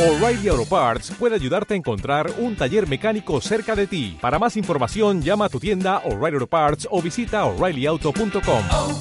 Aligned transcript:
O'Reilly 0.00 0.48
Auto 0.48 0.64
Parts 0.64 1.10
puede 1.18 1.34
ayudarte 1.34 1.74
a 1.74 1.76
encontrar 1.76 2.30
un 2.38 2.56
taller 2.56 2.88
mecánico 2.88 3.38
cerca 3.42 3.76
de 3.76 3.86
ti. 3.86 4.16
Para 4.18 4.38
más 4.38 4.56
información, 4.56 5.20
llama 5.20 5.44
a 5.44 5.48
tu 5.50 5.60
tienda 5.60 5.98
O'Reilly 6.06 6.36
Auto 6.36 6.46
Parts 6.46 6.88
o 6.90 7.02
visita 7.02 7.44
oreillyauto.com. 7.44 8.62
oh, 8.72 8.98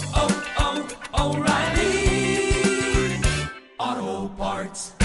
oh, 3.80 4.32
Parts. 4.38 4.98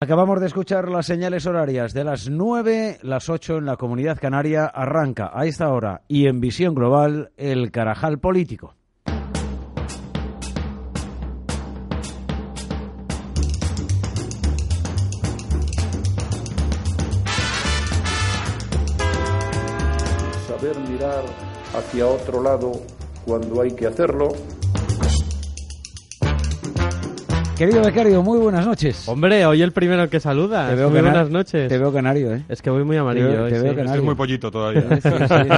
Acabamos 0.00 0.38
de 0.38 0.46
escuchar 0.46 0.88
las 0.88 1.06
señales 1.06 1.46
horarias 1.46 1.92
de 1.92 2.04
las 2.04 2.28
9, 2.28 2.98
las 3.02 3.28
8 3.28 3.58
en 3.58 3.66
la 3.66 3.76
comunidad 3.76 4.20
canaria. 4.20 4.66
Arranca 4.66 5.32
a 5.34 5.46
esta 5.46 5.72
hora 5.72 6.02
y 6.06 6.28
en 6.28 6.38
visión 6.40 6.76
global 6.76 7.32
el 7.36 7.72
Carajal 7.72 8.20
político. 8.20 8.76
Saber 20.68 20.88
mirar 20.90 21.24
hacia 21.74 22.06
otro 22.06 22.42
lado 22.42 22.72
cuando 23.24 23.60
hay 23.62 23.70
que 23.72 23.86
hacerlo. 23.86 24.28
Querido 27.56 27.82
becario, 27.82 28.22
muy 28.22 28.38
buenas 28.38 28.64
noches. 28.64 29.08
Hombre, 29.08 29.44
hoy 29.44 29.62
el 29.62 29.72
primero 29.72 30.08
que 30.08 30.20
saluda. 30.20 30.68
Te 30.68 30.76
veo 30.76 30.90
Muy 30.90 31.00
buenas 31.00 31.28
noches. 31.28 31.68
Te 31.68 31.76
veo 31.76 31.92
canario, 31.92 32.32
¿eh? 32.32 32.44
Es 32.48 32.62
que 32.62 32.70
voy 32.70 32.84
muy 32.84 32.96
amarillo. 32.96 33.26
Te 33.30 33.32
veo- 33.34 33.44
hoy, 33.46 33.50
te 33.50 33.58
veo 33.58 33.70
sí. 33.72 33.76
canario. 33.76 34.00
Es 34.00 34.04
muy 34.04 34.14
pollito 34.14 34.48
todavía. 34.48 34.82
Sí, 34.82 35.00
sí, 35.02 35.08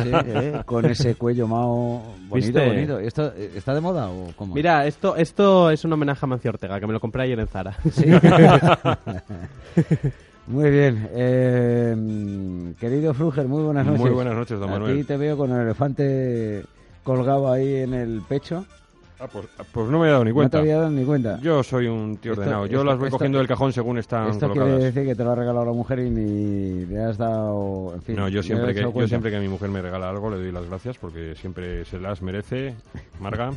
sí, 0.03 0.11
eh, 0.29 0.63
Con 0.65 0.87
ese 0.87 1.15
cuello 1.17 1.47
mao 1.47 2.03
bonito, 2.27 2.35
¿Viste? 2.59 2.67
bonito. 2.67 2.99
¿Esto 3.01 3.35
eh, 3.37 3.51
está 3.55 3.75
de 3.75 3.83
moda 3.83 4.09
o 4.09 4.33
cómo? 4.35 4.55
Mira, 4.55 4.87
esto, 4.87 5.15
esto 5.15 5.71
es 5.71 5.85
un 5.85 5.93
homenaje 5.93 6.25
a 6.25 6.27
Mancio 6.29 6.51
Ortega, 6.51 6.81
que 6.81 6.87
me 6.87 6.95
lo 6.95 7.01
compré 7.01 7.25
ayer 7.25 7.39
en 7.39 7.49
Zara. 7.49 7.77
Muy 10.47 10.71
bien. 10.71 11.09
Eh, 11.13 12.75
querido 12.81 13.15
Fruger, 13.15 13.47
muy 13.47 13.63
buenas 13.63 13.87
noches. 13.87 14.01
Muy 14.01 14.11
buenas 14.11 14.35
noches, 14.35 14.59
don 14.59 14.71
Manuel. 14.71 14.99
ti 14.99 15.05
te 15.05 15.17
veo 15.17 15.37
con 15.37 15.53
el 15.53 15.61
elefante 15.63 16.65
colgado 17.05 17.51
ahí 17.53 17.77
en 17.77 17.95
el 17.95 18.23
pecho. 18.29 18.65
Ah, 19.23 19.27
pues, 19.31 19.47
pues 19.73 19.89
no 19.91 19.99
me 19.99 20.09
he 20.09 20.11
dado 20.11 20.25
ni 20.25 20.31
No 20.31 20.35
te 20.35 20.39
cuenta. 20.41 20.59
había 20.61 20.77
dado 20.79 20.91
ni 20.91 21.05
cuenta. 21.05 21.39
Yo 21.43 21.63
soy 21.63 21.87
un 21.89 22.17
tío 22.17 22.33
Esto- 22.33 22.41
ordenado. 22.43 22.67
Yo 22.67 22.79
esto- 22.79 22.85
las 22.85 22.99
voy 22.99 23.07
esto- 23.09 23.19
cogiendo 23.19 23.39
del 23.39 23.47
cajón 23.49 23.73
según 23.73 23.99
están 23.99 24.31
Esto 24.31 24.47
quiere 24.47 24.61
colocadas. 24.61 24.83
decir 24.95 25.05
que 25.09 25.15
te 25.15 25.25
lo 25.25 25.31
ha 25.31 25.35
regalado 25.35 25.67
la 25.67 25.73
mujer 25.73 25.99
y 25.99 26.09
ni 26.11 26.87
le 26.87 27.03
has 27.05 27.19
dado... 27.19 27.93
En 27.95 28.03
fin, 28.03 28.17
No, 28.17 28.29
yo 28.29 28.43
siempre, 28.43 28.73
que, 28.75 28.81
yo 28.81 28.93
cuenta. 28.93 29.09
siempre 29.11 29.31
que 29.31 29.39
mi 29.39 29.49
mujer 29.49 29.69
me 29.69 29.83
regala 29.83 30.09
algo 30.09 30.31
le 30.31 30.37
doy 30.39 30.53
las 30.53 30.67
gracias 30.67 30.97
porque 30.97 31.35
siempre 31.35 31.85
se 31.85 32.01
las 32.01 32.23
merece, 32.23 32.75
Marga. 33.21 33.53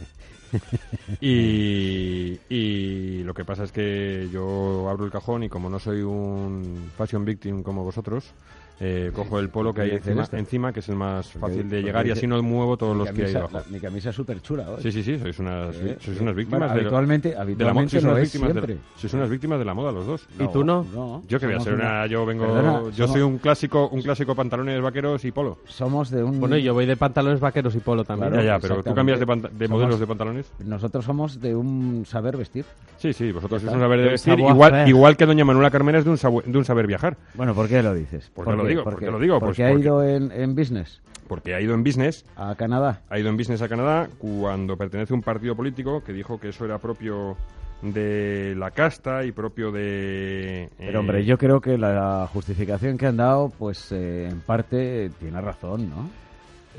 Y, 1.21 2.39
y 2.49 3.23
lo 3.23 3.33
que 3.33 3.45
pasa 3.45 3.63
es 3.63 3.71
que 3.71 4.27
yo 4.31 4.87
abro 4.89 5.05
el 5.05 5.11
cajón 5.11 5.43
y 5.43 5.49
como 5.49 5.69
no 5.69 5.79
soy 5.79 6.01
un 6.01 6.91
fashion 6.97 7.25
victim 7.25 7.63
como 7.63 7.83
vosotros, 7.83 8.33
eh, 8.79 9.11
cojo 9.13 9.39
el 9.39 9.49
polo 9.49 9.73
que 9.73 9.81
hay 9.81 9.89
¿Qué 9.91 9.95
dices 9.97 10.17
encima, 10.17 10.39
encima, 10.39 10.73
que 10.73 10.79
es 10.81 10.89
el 10.89 10.95
más 10.95 11.27
Porque- 11.27 11.39
fácil 11.39 11.57
de 11.69 11.77
porque 11.77 11.83
llegar 11.83 12.07
y 12.07 12.11
así 12.11 12.27
no 12.27 12.41
muevo 12.43 12.75
todos 12.77 12.95
los 12.97 13.09
que 13.11 13.25
hay 13.25 13.33
camisa- 13.33 13.49
la- 13.53 13.63
mi 13.69 13.79
camisa 13.79 14.09
es 14.09 14.15
súper 14.15 14.41
chula 14.41 14.69
hoy. 14.69 14.81
Sí, 14.81 14.91
sí, 14.91 15.03
sí, 15.03 15.17
sois 15.19 15.37
unas, 15.39 15.75
Eh, 15.75 15.97
sois 15.99 16.17
eh, 16.17 16.21
unas 16.23 16.35
víctimas 16.35 16.59
bueno, 16.59 16.73
de, 16.73 16.79
habitualmente, 16.81 17.29
de 17.29 17.33
la 17.35 17.39
mo- 17.39 17.43
habitualmente 17.43 17.91
sois 17.91 18.03
lo 18.03 18.09
unas 18.11 18.21
es 18.23 18.33
víctimas 18.33 18.47
de- 18.55 18.61
siempre. 18.61 18.77
sois 18.97 19.13
unas 19.13 19.29
víctimas 19.29 19.59
de 19.59 19.65
la 19.65 19.73
moda 19.73 19.91
los 19.91 20.05
dos. 20.05 20.27
¿Y 20.39 20.47
tú 20.47 20.63
no? 20.63 20.85
No, 20.93 21.23
Yo 21.27 21.39
que 21.39 21.45
voy 21.45 21.55
a 21.55 21.59
ser 21.59 21.73
una, 21.75 22.05
yo 22.07 22.25
vengo, 22.25 22.45
Perdona, 22.45 22.81
yo 22.91 22.91
somos- 23.05 23.11
soy 23.11 23.21
un 23.21 23.37
clásico, 23.37 23.87
un 23.89 24.01
clásico 24.01 24.35
pantalones 24.35 24.81
vaqueros 24.81 25.23
y 25.25 25.31
polo. 25.31 25.59
Somos 25.65 26.09
de 26.09 26.23
un... 26.23 26.39
Bueno, 26.39 26.57
y 26.57 26.63
yo 26.63 26.73
voy 26.73 26.85
de 26.85 26.97
pantalones 26.97 27.39
vaqueros 27.39 27.75
y 27.75 27.79
polo 27.79 28.03
también. 28.03 28.31
Claro, 28.31 28.43
ya, 28.45 28.55
ya, 28.55 28.59
pero 28.59 28.83
tú 28.83 28.93
cambias 28.93 29.19
de, 29.19 29.25
panta- 29.27 29.49
de 29.49 29.67
Somos- 29.67 29.79
modelos 29.81 29.99
de 29.99 30.07
pantalones. 30.07 30.51
Nosotros 30.59 31.05
somos 31.05 31.39
de 31.39 31.55
un 31.55 32.05
saber 32.05 32.37
vestir. 32.37 32.65
Sí, 32.97 33.13
sí, 33.13 33.31
vosotros 33.31 33.61
sois 33.61 33.73
un 33.73 33.79
saber 33.79 33.99
de 34.01 34.09
vestir, 34.09 34.39
igual, 34.39 35.15
que 35.17 35.25
doña 35.25 35.45
Manuela 35.45 35.69
Carmena 35.71 35.99
es 35.99 36.05
de 36.05 36.09
un, 36.11 36.17
sabu- 36.17 36.43
de 36.43 36.57
un 36.57 36.65
saber 36.65 36.87
viajar. 36.87 37.17
Bueno, 37.35 37.53
¿por 37.53 37.67
qué 37.67 37.81
lo 37.83 37.93
dices? 37.93 38.29
¿Por 38.33 38.45
¿Por 38.45 38.53
qué 38.55 38.62
lo 38.63 38.69
digo? 38.69 38.83
¿Por 38.83 38.93
¿Por 38.93 38.99
qué? 38.99 39.05
qué 39.05 39.11
lo 39.11 39.19
digo? 39.19 39.39
Porque 39.39 39.55
Pues 39.63 39.67
ha 39.69 39.71
porque- 39.71 39.83
ido 39.85 40.03
en, 40.03 40.31
en 40.31 40.55
business 40.55 41.01
Porque 41.27 41.55
ha 41.55 41.61
ido 41.61 41.73
en 41.73 41.83
business, 41.83 42.25
a 42.35 42.55
Canadá. 42.55 43.01
ha 43.09 43.17
ido 43.19 43.29
en 43.29 43.37
business 43.37 43.61
a 43.61 43.69
Canadá 43.69 44.07
cuando 44.17 44.75
pertenece 44.77 45.13
a 45.13 45.15
un 45.15 45.21
partido 45.23 45.55
político 45.55 46.03
que 46.03 46.13
dijo 46.13 46.39
que 46.39 46.49
eso 46.49 46.65
era 46.65 46.77
propio 46.79 47.37
de 47.81 48.55
la 48.57 48.71
casta 48.71 49.25
y 49.25 49.31
propio 49.33 49.69
de... 49.71 50.69
Pero 50.77 50.91
eh, 50.91 50.97
hombre, 50.97 51.25
yo 51.25 51.37
creo 51.37 51.59
que 51.59 51.77
la 51.77 52.29
justificación 52.31 52.97
que 52.97 53.07
han 53.07 53.17
dado, 53.17 53.51
pues 53.57 53.91
eh, 53.91 54.29
en 54.31 54.39
parte 54.41 55.09
tiene 55.19 55.41
razón, 55.41 55.89
¿no? 55.89 56.09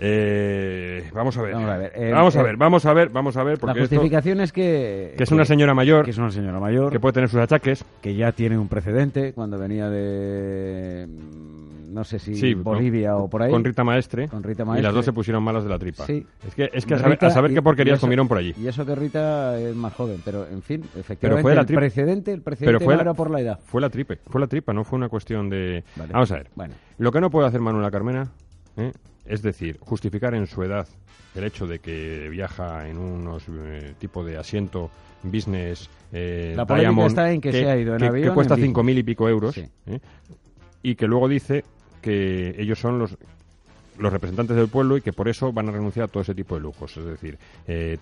eh, 0.00 1.08
vamos 1.12 1.36
a 1.38 1.42
ver. 1.42 1.52
Vamos 1.54 1.68
a 1.70 1.76
ver, 1.76 1.92
eh, 1.94 2.10
vamos 2.12 2.36
a 2.36 2.40
eh, 2.40 2.42
ver, 2.42 2.56
vamos 2.56 2.86
a 2.86 2.92
ver, 2.94 3.08
vamos 3.10 3.36
a 3.36 3.44
ver, 3.44 3.62
La 3.62 3.72
esto- 3.72 3.80
justificación 3.82 4.40
es 4.40 4.52
que... 4.52 5.14
que 5.16 5.22
es 5.24 5.30
una 5.30 5.44
señora 5.44 5.72
mayor 5.74 6.04
Que 6.04 6.10
es 6.10 6.18
una 6.18 6.30
señora 6.30 6.58
mayor, 6.58 6.90
que 6.90 6.98
puede 7.00 7.12
tener 7.12 7.28
sus 7.28 7.40
achaques. 7.40 7.84
que 8.00 8.14
ya 8.14 8.32
tiene 8.32 8.56
un 8.58 8.68
precedente 8.68 9.32
cuando 9.34 9.58
venía 9.58 9.88
de... 9.90 11.06
No 11.86 12.04
sé 12.04 12.18
si 12.18 12.34
Sí, 12.34 12.54
con- 12.54 12.64
Bolivia 12.64 13.16
o 13.16 13.28
por 13.28 13.42
ahí. 13.42 13.50
Con 13.50 13.64
Rita 13.64 13.84
Maestre. 13.84 14.28
Con 14.28 14.42
Rita 14.42 14.64
Y 14.78 14.82
las 14.82 14.94
dos 14.94 15.04
se 15.04 15.12
pusieron 15.12 15.42
malas 15.42 15.64
de 15.64 15.70
la 15.70 15.78
tripa. 15.78 16.06
Sí. 16.06 16.26
Es 16.46 16.54
que, 16.54 16.70
es 16.72 16.86
que 16.86 16.94
a 16.94 16.98
saber, 16.98 17.12
Rita 17.12 17.26
a 17.26 17.30
saber 17.30 17.50
y- 17.50 17.54
qué 17.54 17.62
porquerías 17.62 17.96
eso- 17.98 18.00
comieron 18.06 18.26
por 18.28 18.38
allí. 18.38 18.54
Y 18.60 18.66
eso 18.66 18.84
que 18.86 18.94
Rita 18.94 19.58
es 19.58 19.74
más 19.76 19.92
joven, 19.94 20.20
pero 20.24 20.46
en 20.48 20.62
fin, 20.62 20.82
efectivamente, 20.96 21.42
fue 21.42 21.54
la 21.54 21.60
el 21.62 21.66
precedente, 21.66 22.32
el 22.32 22.42
precedente 22.42 22.66
Pero 22.68 22.80
fue 22.80 22.94
no 22.94 22.98
la- 22.98 23.02
era 23.02 23.14
por 23.14 23.30
la 23.30 23.40
edad. 23.40 23.60
Fue 23.64 23.80
la 23.80 23.90
tripe, 23.90 24.18
fue 24.28 24.40
la 24.40 24.46
tripa, 24.46 24.72
no 24.72 24.84
fue 24.84 24.96
una 24.96 25.08
cuestión 25.08 25.48
de... 25.48 25.84
Vale. 25.96 26.12
Vamos 26.12 26.30
a 26.32 26.36
ver. 26.36 26.48
Bueno. 26.54 26.74
Lo 26.98 27.12
que 27.12 27.20
no 27.20 27.30
puede 27.30 27.48
hacer 27.48 27.60
Manuela 27.60 27.90
Carmena, 27.90 28.28
¿eh? 28.76 28.92
es 29.26 29.42
decir, 29.42 29.78
justificar 29.80 30.34
en 30.34 30.46
su 30.46 30.62
edad 30.62 30.86
el 31.34 31.44
hecho 31.44 31.66
de 31.66 31.78
que 31.80 32.28
viaja 32.30 32.88
en 32.88 32.98
unos 32.98 33.44
eh, 33.50 33.94
tipo 33.98 34.24
de 34.24 34.36
asiento 34.36 34.90
business 35.22 35.88
eh, 36.12 36.52
La 36.56 36.64
Diamond, 36.64 37.08
está 37.08 37.32
en 37.32 37.40
que 37.40 37.50
se 37.50 37.68
ha 37.68 37.76
ido 37.76 37.94
en 37.94 37.98
que- 38.00 38.06
avión 38.06 38.28
que 38.28 38.34
cuesta 38.34 38.56
cinco 38.56 38.82
mil 38.84 38.98
y 38.98 39.02
pico 39.02 39.28
euros 39.28 39.54
Sí. 39.54 39.64
¿eh? 39.86 39.98
y 40.82 40.94
que 40.96 41.06
luego 41.08 41.26
dice 41.28 41.64
que 42.04 42.54
ellos 42.58 42.78
son 42.78 42.98
los 42.98 43.16
los 43.96 44.12
representantes 44.12 44.56
del 44.56 44.66
pueblo 44.68 44.96
y 44.96 45.02
que 45.02 45.12
por 45.12 45.28
eso 45.28 45.52
van 45.52 45.68
a 45.68 45.72
renunciar 45.72 46.06
a 46.06 46.08
todo 46.08 46.22
ese 46.24 46.34
tipo 46.34 46.56
de 46.56 46.60
lujos. 46.62 46.96
Es 46.96 47.04
decir, 47.04 47.38
eh, 47.68 47.96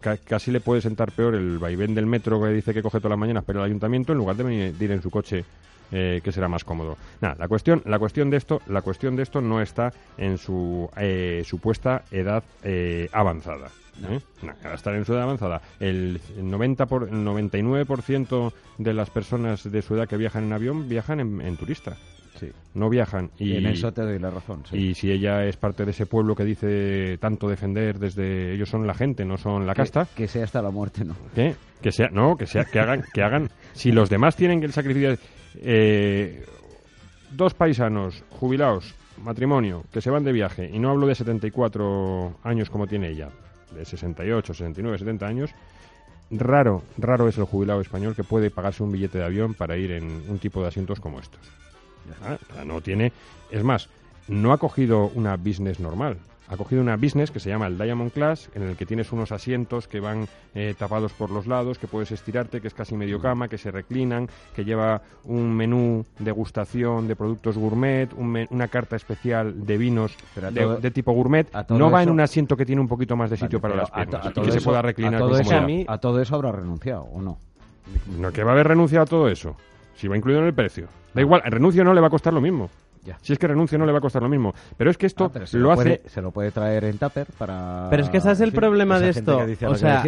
ca- 0.00 0.16
casi 0.16 0.52
le 0.52 0.60
puede 0.60 0.80
sentar 0.80 1.10
peor 1.10 1.34
el 1.34 1.58
vaivén 1.58 1.92
del 1.92 2.06
metro 2.06 2.40
que 2.40 2.50
dice 2.50 2.72
que 2.72 2.82
coge 2.82 2.98
todas 2.98 3.10
las 3.10 3.18
mañanas 3.18 3.42
pero 3.44 3.58
el 3.58 3.64
ayuntamiento 3.66 4.12
en 4.12 4.18
lugar 4.18 4.36
de 4.36 4.44
venir- 4.44 4.72
de 4.74 4.84
ir 4.84 4.92
en 4.92 5.02
su 5.02 5.10
coche 5.10 5.44
eh, 5.90 6.20
que 6.22 6.30
será 6.32 6.46
más 6.48 6.62
cómodo. 6.64 6.96
Nada, 7.20 7.34
la 7.38 7.48
cuestión, 7.48 7.82
la 7.84 7.98
cuestión 7.98 8.30
de 8.30 8.36
esto, 8.36 8.62
la 8.68 8.80
cuestión 8.82 9.16
de 9.16 9.24
esto 9.24 9.40
no 9.40 9.60
está 9.60 9.92
en 10.16 10.38
su 10.38 10.88
eh, 10.96 11.42
supuesta 11.44 12.04
edad 12.12 12.42
eh, 12.62 13.08
avanzada. 13.12 13.68
¿eh? 14.08 14.20
A 14.64 14.74
estar 14.74 14.94
en 14.94 15.04
su 15.04 15.12
edad 15.14 15.22
avanzada. 15.24 15.60
El 15.80 16.20
90 16.40 16.86
por, 16.86 17.04
el 17.08 17.24
99% 17.24 18.52
de 18.78 18.94
las 18.94 19.10
personas 19.10 19.70
de 19.70 19.82
su 19.82 19.94
edad 19.96 20.08
que 20.08 20.16
viajan 20.16 20.44
en 20.44 20.52
avión 20.52 20.88
viajan 20.88 21.18
en, 21.20 21.40
en 21.40 21.56
turista. 21.56 21.96
Sí. 22.46 22.52
No 22.74 22.88
viajan. 22.90 23.30
Y, 23.38 23.56
en 23.56 23.66
eso 23.66 23.92
te 23.92 24.02
doy 24.02 24.18
la 24.18 24.30
razón. 24.30 24.64
sí. 24.68 24.76
y 24.76 24.94
si 24.94 25.10
ella 25.10 25.44
es 25.44 25.56
parte 25.56 25.84
de 25.84 25.92
ese 25.92 26.06
pueblo 26.06 26.34
que 26.34 26.44
dice 26.44 27.18
tanto 27.18 27.48
defender 27.48 27.98
desde 28.00 28.52
ellos 28.54 28.68
son 28.68 28.86
la 28.86 28.94
gente, 28.94 29.24
no 29.24 29.36
son 29.36 29.64
la 29.66 29.74
Que- 29.74 29.82
casta, 29.82 30.06
Que, 30.16 30.26
sea 30.26 30.42
hasta 30.44 30.60
la 30.60 30.70
muerte, 30.70 31.04
¿no? 31.04 31.14
¿qué? 31.34 31.54
Que 31.80 31.92
sea, 31.92 32.08
no, 32.10 32.36
que 32.36 32.46
sea, 32.46 32.64
que 32.64 32.80
hagan, 32.80 33.04
que 33.12 33.22
hagan. 33.22 33.48
Si 33.74 33.92
los 33.92 34.10
demás 34.10 34.34
tienen 34.34 34.58
que 34.58 34.66
el 34.66 34.72
sacrificio, 34.72 35.16
eh, 35.62 36.44
dos 37.30 37.54
paisanos 37.54 38.24
jubilados, 38.30 38.94
matrimonio, 39.22 39.84
que 39.92 40.00
se 40.00 40.10
van 40.10 40.24
de 40.24 40.32
viaje 40.32 40.68
y 40.72 40.78
no 40.80 40.90
hablo 40.90 41.06
de 41.06 41.14
74 41.14 42.38
años 42.42 42.70
como 42.70 42.86
tiene 42.86 43.10
ella, 43.10 43.28
de 43.74 43.84
68, 43.84 44.52
69, 44.54 44.98
70 44.98 45.26
años. 45.26 45.50
Raro, 46.30 46.82
raro 46.98 47.28
es 47.28 47.38
el 47.38 47.44
jubilado 47.44 47.80
español 47.80 48.16
que 48.16 48.24
puede 48.24 48.50
pagarse 48.50 48.82
un 48.82 48.90
billete 48.90 49.18
de 49.18 49.24
avión 49.24 49.54
para 49.54 49.76
ir 49.76 49.92
en 49.92 50.04
un 50.28 50.38
tipo 50.38 50.60
de 50.62 50.68
asientos 50.68 50.98
como 50.98 51.20
estos. 51.20 51.40
Ah, 52.22 52.64
no 52.64 52.80
tiene. 52.80 53.12
Es 53.50 53.62
más, 53.64 53.88
no 54.28 54.52
ha 54.52 54.58
cogido 54.58 55.10
una 55.14 55.36
business 55.36 55.80
normal. 55.80 56.18
Ha 56.46 56.58
cogido 56.58 56.82
una 56.82 56.96
business 56.98 57.30
que 57.30 57.40
se 57.40 57.48
llama 57.48 57.66
el 57.68 57.78
Diamond 57.78 58.12
Class, 58.12 58.50
en 58.54 58.62
el 58.64 58.76
que 58.76 58.84
tienes 58.84 59.10
unos 59.12 59.32
asientos 59.32 59.88
que 59.88 59.98
van 59.98 60.28
eh, 60.54 60.74
tapados 60.78 61.14
por 61.14 61.30
los 61.30 61.46
lados, 61.46 61.78
que 61.78 61.86
puedes 61.86 62.12
estirarte, 62.12 62.60
que 62.60 62.68
es 62.68 62.74
casi 62.74 62.94
medio 62.96 63.18
cama, 63.18 63.48
que 63.48 63.56
se 63.56 63.70
reclinan, 63.70 64.28
que 64.54 64.62
lleva 64.62 65.00
un 65.24 65.54
menú 65.56 66.04
degustación 66.18 67.08
de 67.08 67.16
productos 67.16 67.56
gourmet, 67.56 68.12
un 68.12 68.46
una 68.50 68.68
carta 68.68 68.94
especial 68.94 69.64
de 69.64 69.78
vinos 69.78 70.14
de, 70.50 70.60
todo- 70.60 70.76
de 70.76 70.90
tipo 70.90 71.12
gourmet. 71.12 71.48
No 71.70 71.90
va 71.90 72.02
en 72.02 72.10
un 72.10 72.20
asiento 72.20 72.58
que 72.58 72.66
tiene 72.66 72.82
un 72.82 72.88
poquito 72.88 73.16
más 73.16 73.30
de 73.30 73.38
sitio 73.38 73.58
Vale, 73.58 73.72
para 73.74 73.82
las 73.82 73.90
piernas 73.90 74.26
a 74.26 74.28
y 74.28 74.32
que 74.44 74.52
se 74.52 74.60
pueda 74.60 74.82
reclinar 74.82 75.14
a 75.14 75.18
todo 75.20 75.30
con 75.30 75.40
eso, 75.40 75.50
a 75.88 75.98
todo 75.98 76.20
eso 76.20 76.34
habrá 76.34 76.52
renunciado, 76.52 77.04
¿o 77.04 77.22
no? 77.22 77.38
No, 78.18 78.30
que 78.32 78.44
va 78.44 78.50
a 78.50 78.54
haber 78.54 78.68
renunciado 78.68 79.04
a 79.04 79.06
todo 79.06 79.28
eso. 79.30 79.56
Si 79.94 80.08
va 80.08 80.16
incluido 80.16 80.40
en 80.40 80.46
el 80.46 80.54
precio. 80.54 80.88
Da 81.14 81.20
igual, 81.20 81.42
el 81.44 81.52
renuncio 81.52 81.84
no 81.84 81.94
le 81.94 82.00
va 82.00 82.08
a 82.08 82.10
costar 82.10 82.32
lo 82.32 82.40
mismo. 82.40 82.68
Ya. 83.04 83.18
Si 83.20 83.32
es 83.32 83.38
que 83.38 83.46
renuncio 83.46 83.78
no 83.78 83.84
le 83.84 83.92
va 83.92 83.98
a 83.98 84.00
costar 84.00 84.22
lo 84.22 84.28
mismo. 84.28 84.54
Pero 84.76 84.90
es 84.90 84.96
que 84.96 85.06
esto 85.06 85.26
Ah, 85.26 85.30
pero 85.32 85.46
se 85.46 85.58
lo, 85.58 85.70
hace... 85.70 85.82
puede, 85.82 86.02
se 86.08 86.22
lo 86.22 86.30
puede 86.30 86.50
traer 86.50 86.84
en 86.84 86.98
tupper 86.98 87.26
para... 87.38 87.88
Pero 87.90 88.02
es 88.02 88.08
que 88.08 88.16
ese 88.16 88.32
es 88.32 88.40
el 88.40 88.52
problema 88.52 88.98
de 88.98 89.10
esto. 89.10 89.38
que 89.38 89.46
dice 89.46 89.66
a 89.66 89.70
O 89.70 89.74
sea, 89.74 90.02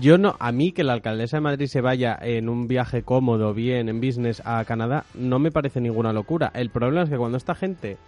yo 0.00 0.18
no, 0.18 0.34
a 0.40 0.50
mí 0.50 0.72
que 0.72 0.84
la 0.84 0.94
alcaldesa 0.94 1.36
de 1.36 1.42
Madrid 1.42 1.66
se 1.66 1.80
vaya 1.80 2.18
en 2.20 2.48
un 2.48 2.66
viaje 2.66 3.02
cómodo, 3.02 3.54
bien, 3.54 3.88
en 3.88 4.00
business 4.00 4.42
a 4.44 4.64
Canadá, 4.64 5.04
no 5.14 5.38
me 5.38 5.50
parece 5.50 5.80
ninguna 5.80 6.12
locura. 6.12 6.50
El 6.54 6.70
problema 6.70 7.02
es 7.02 7.10
que 7.10 7.16
cuando 7.16 7.36
esta 7.36 7.54
gente 7.54 7.98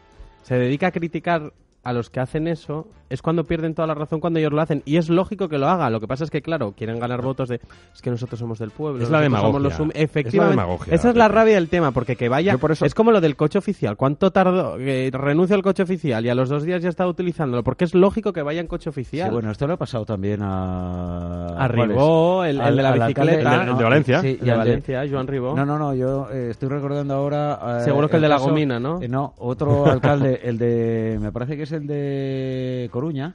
se 0.43 0.57
dedica 0.57 0.89
a 0.89 0.91
criticar 0.93 1.53
a 1.89 1.93
los 1.93 2.11
que 2.11 2.21
hacen 2.21 2.49
eso 2.49 2.87
es 3.09 3.23
cuando 3.23 3.45
pierden 3.45 3.73
toda 3.75 3.87
la 3.87 3.95
razón 3.95 4.19
cuando 4.19 4.41
ellos 4.41 4.53
lo 4.53 4.61
hacen. 4.61 4.83
Y 4.85 4.97
es 4.97 5.09
lógico 5.09 5.49
que 5.49 5.59
lo 5.59 5.69
hagan. 5.69 5.93
Lo 5.93 6.01
que 6.01 6.09
pasa 6.09 6.25
es 6.25 6.31
que, 6.31 6.43
claro, 6.43 6.73
quieren 6.77 6.99
ganar 6.99 7.23
votos 7.23 7.49
de 7.49 7.61
es 7.95 8.03
que 8.03 8.11
nosotros 8.11 8.41
somos 8.41 8.59
del 8.59 8.71
pueblo. 8.71 9.01
Es 9.05 9.09
la 9.11 9.19
somos 9.23 9.23
demagogia. 9.23 9.61
los 9.61 9.79
hum-". 9.79 9.91
Es 9.91 9.95
la 9.97 10.03
Efectivamente. 10.03 10.57
demagogia, 10.61 10.95
Esa 10.95 11.11
es 11.11 11.17
la 11.17 11.29
rabia 11.29 11.55
del 11.55 11.69
tema, 11.69 11.93
porque 11.93 12.17
que 12.17 12.29
vaya. 12.29 12.53
Yo 12.53 12.59
por 12.59 12.73
eso- 12.73 12.85
Es 12.85 12.95
como 12.97 13.13
lo 13.13 13.21
del 13.21 13.37
coche 13.37 13.59
oficial. 13.59 13.97
¿Cuánto 13.97 14.33
tardó? 14.33 14.77
Que 14.77 15.11
renuncio 15.13 15.55
al 15.55 15.63
coche 15.63 15.85
oficial 15.85 16.27
y 16.27 16.31
a 16.31 16.35
los 16.35 16.49
dos 16.49 16.65
días 16.65 16.83
ya 16.83 16.89
estaba 16.89 17.09
utilizándolo. 17.09 17.63
Porque 17.63 17.85
es 17.85 17.95
lógico 17.95 18.33
que 18.33 18.43
vaya 18.43 18.61
en 18.61 18.67
coche 18.67 18.91
oficial. 18.91 19.29
Sí, 19.29 19.33
bueno, 19.33 19.53
esto 19.53 19.69
lo 19.69 19.75
ha 19.75 19.77
pasado 19.77 20.05
también 20.05 20.43
a... 20.43 21.47
A. 21.65 21.69
Ribó, 21.69 22.45
el- 22.45 22.59
de 22.59 22.83
la 22.83 22.93
bicicleta. 22.93 23.55
El 23.61 23.67
de- 23.67 23.71
el 23.73 23.79
de 23.79 23.85
Valencia. 23.85 24.21
Sí, 24.21 24.29
El 24.29 24.35
y 24.35 24.45
de 24.47 24.51
al 24.53 24.59
Valencia, 24.59 25.05
Joan 25.09 25.27
Ribó. 25.29 25.55
No, 25.55 25.65
no, 25.65 25.79
no, 25.79 25.95
yo 25.95 26.29
eh, 26.33 26.49
estoy 26.51 26.69
recordando 26.69 27.15
ahora... 27.15 27.79
eh, 27.81 27.85
Seguro 27.85 28.09
que 28.09 28.17
el 28.17 28.23
de 28.23 28.29
la 28.29 28.35
caso- 28.37 28.49
gomina, 28.49 28.81
¿no? 28.81 29.01
eh, 29.01 29.09
no, 29.09 29.35
otro 29.39 29.87
alcalde, 29.87 30.41
el 30.43 30.59
de... 30.59 31.19
Me 31.21 31.31
parece 31.31 31.57
que 31.57 31.63
es 31.63 31.73
el 31.77 31.87
de 31.87 32.89
Coruña. 32.93 33.35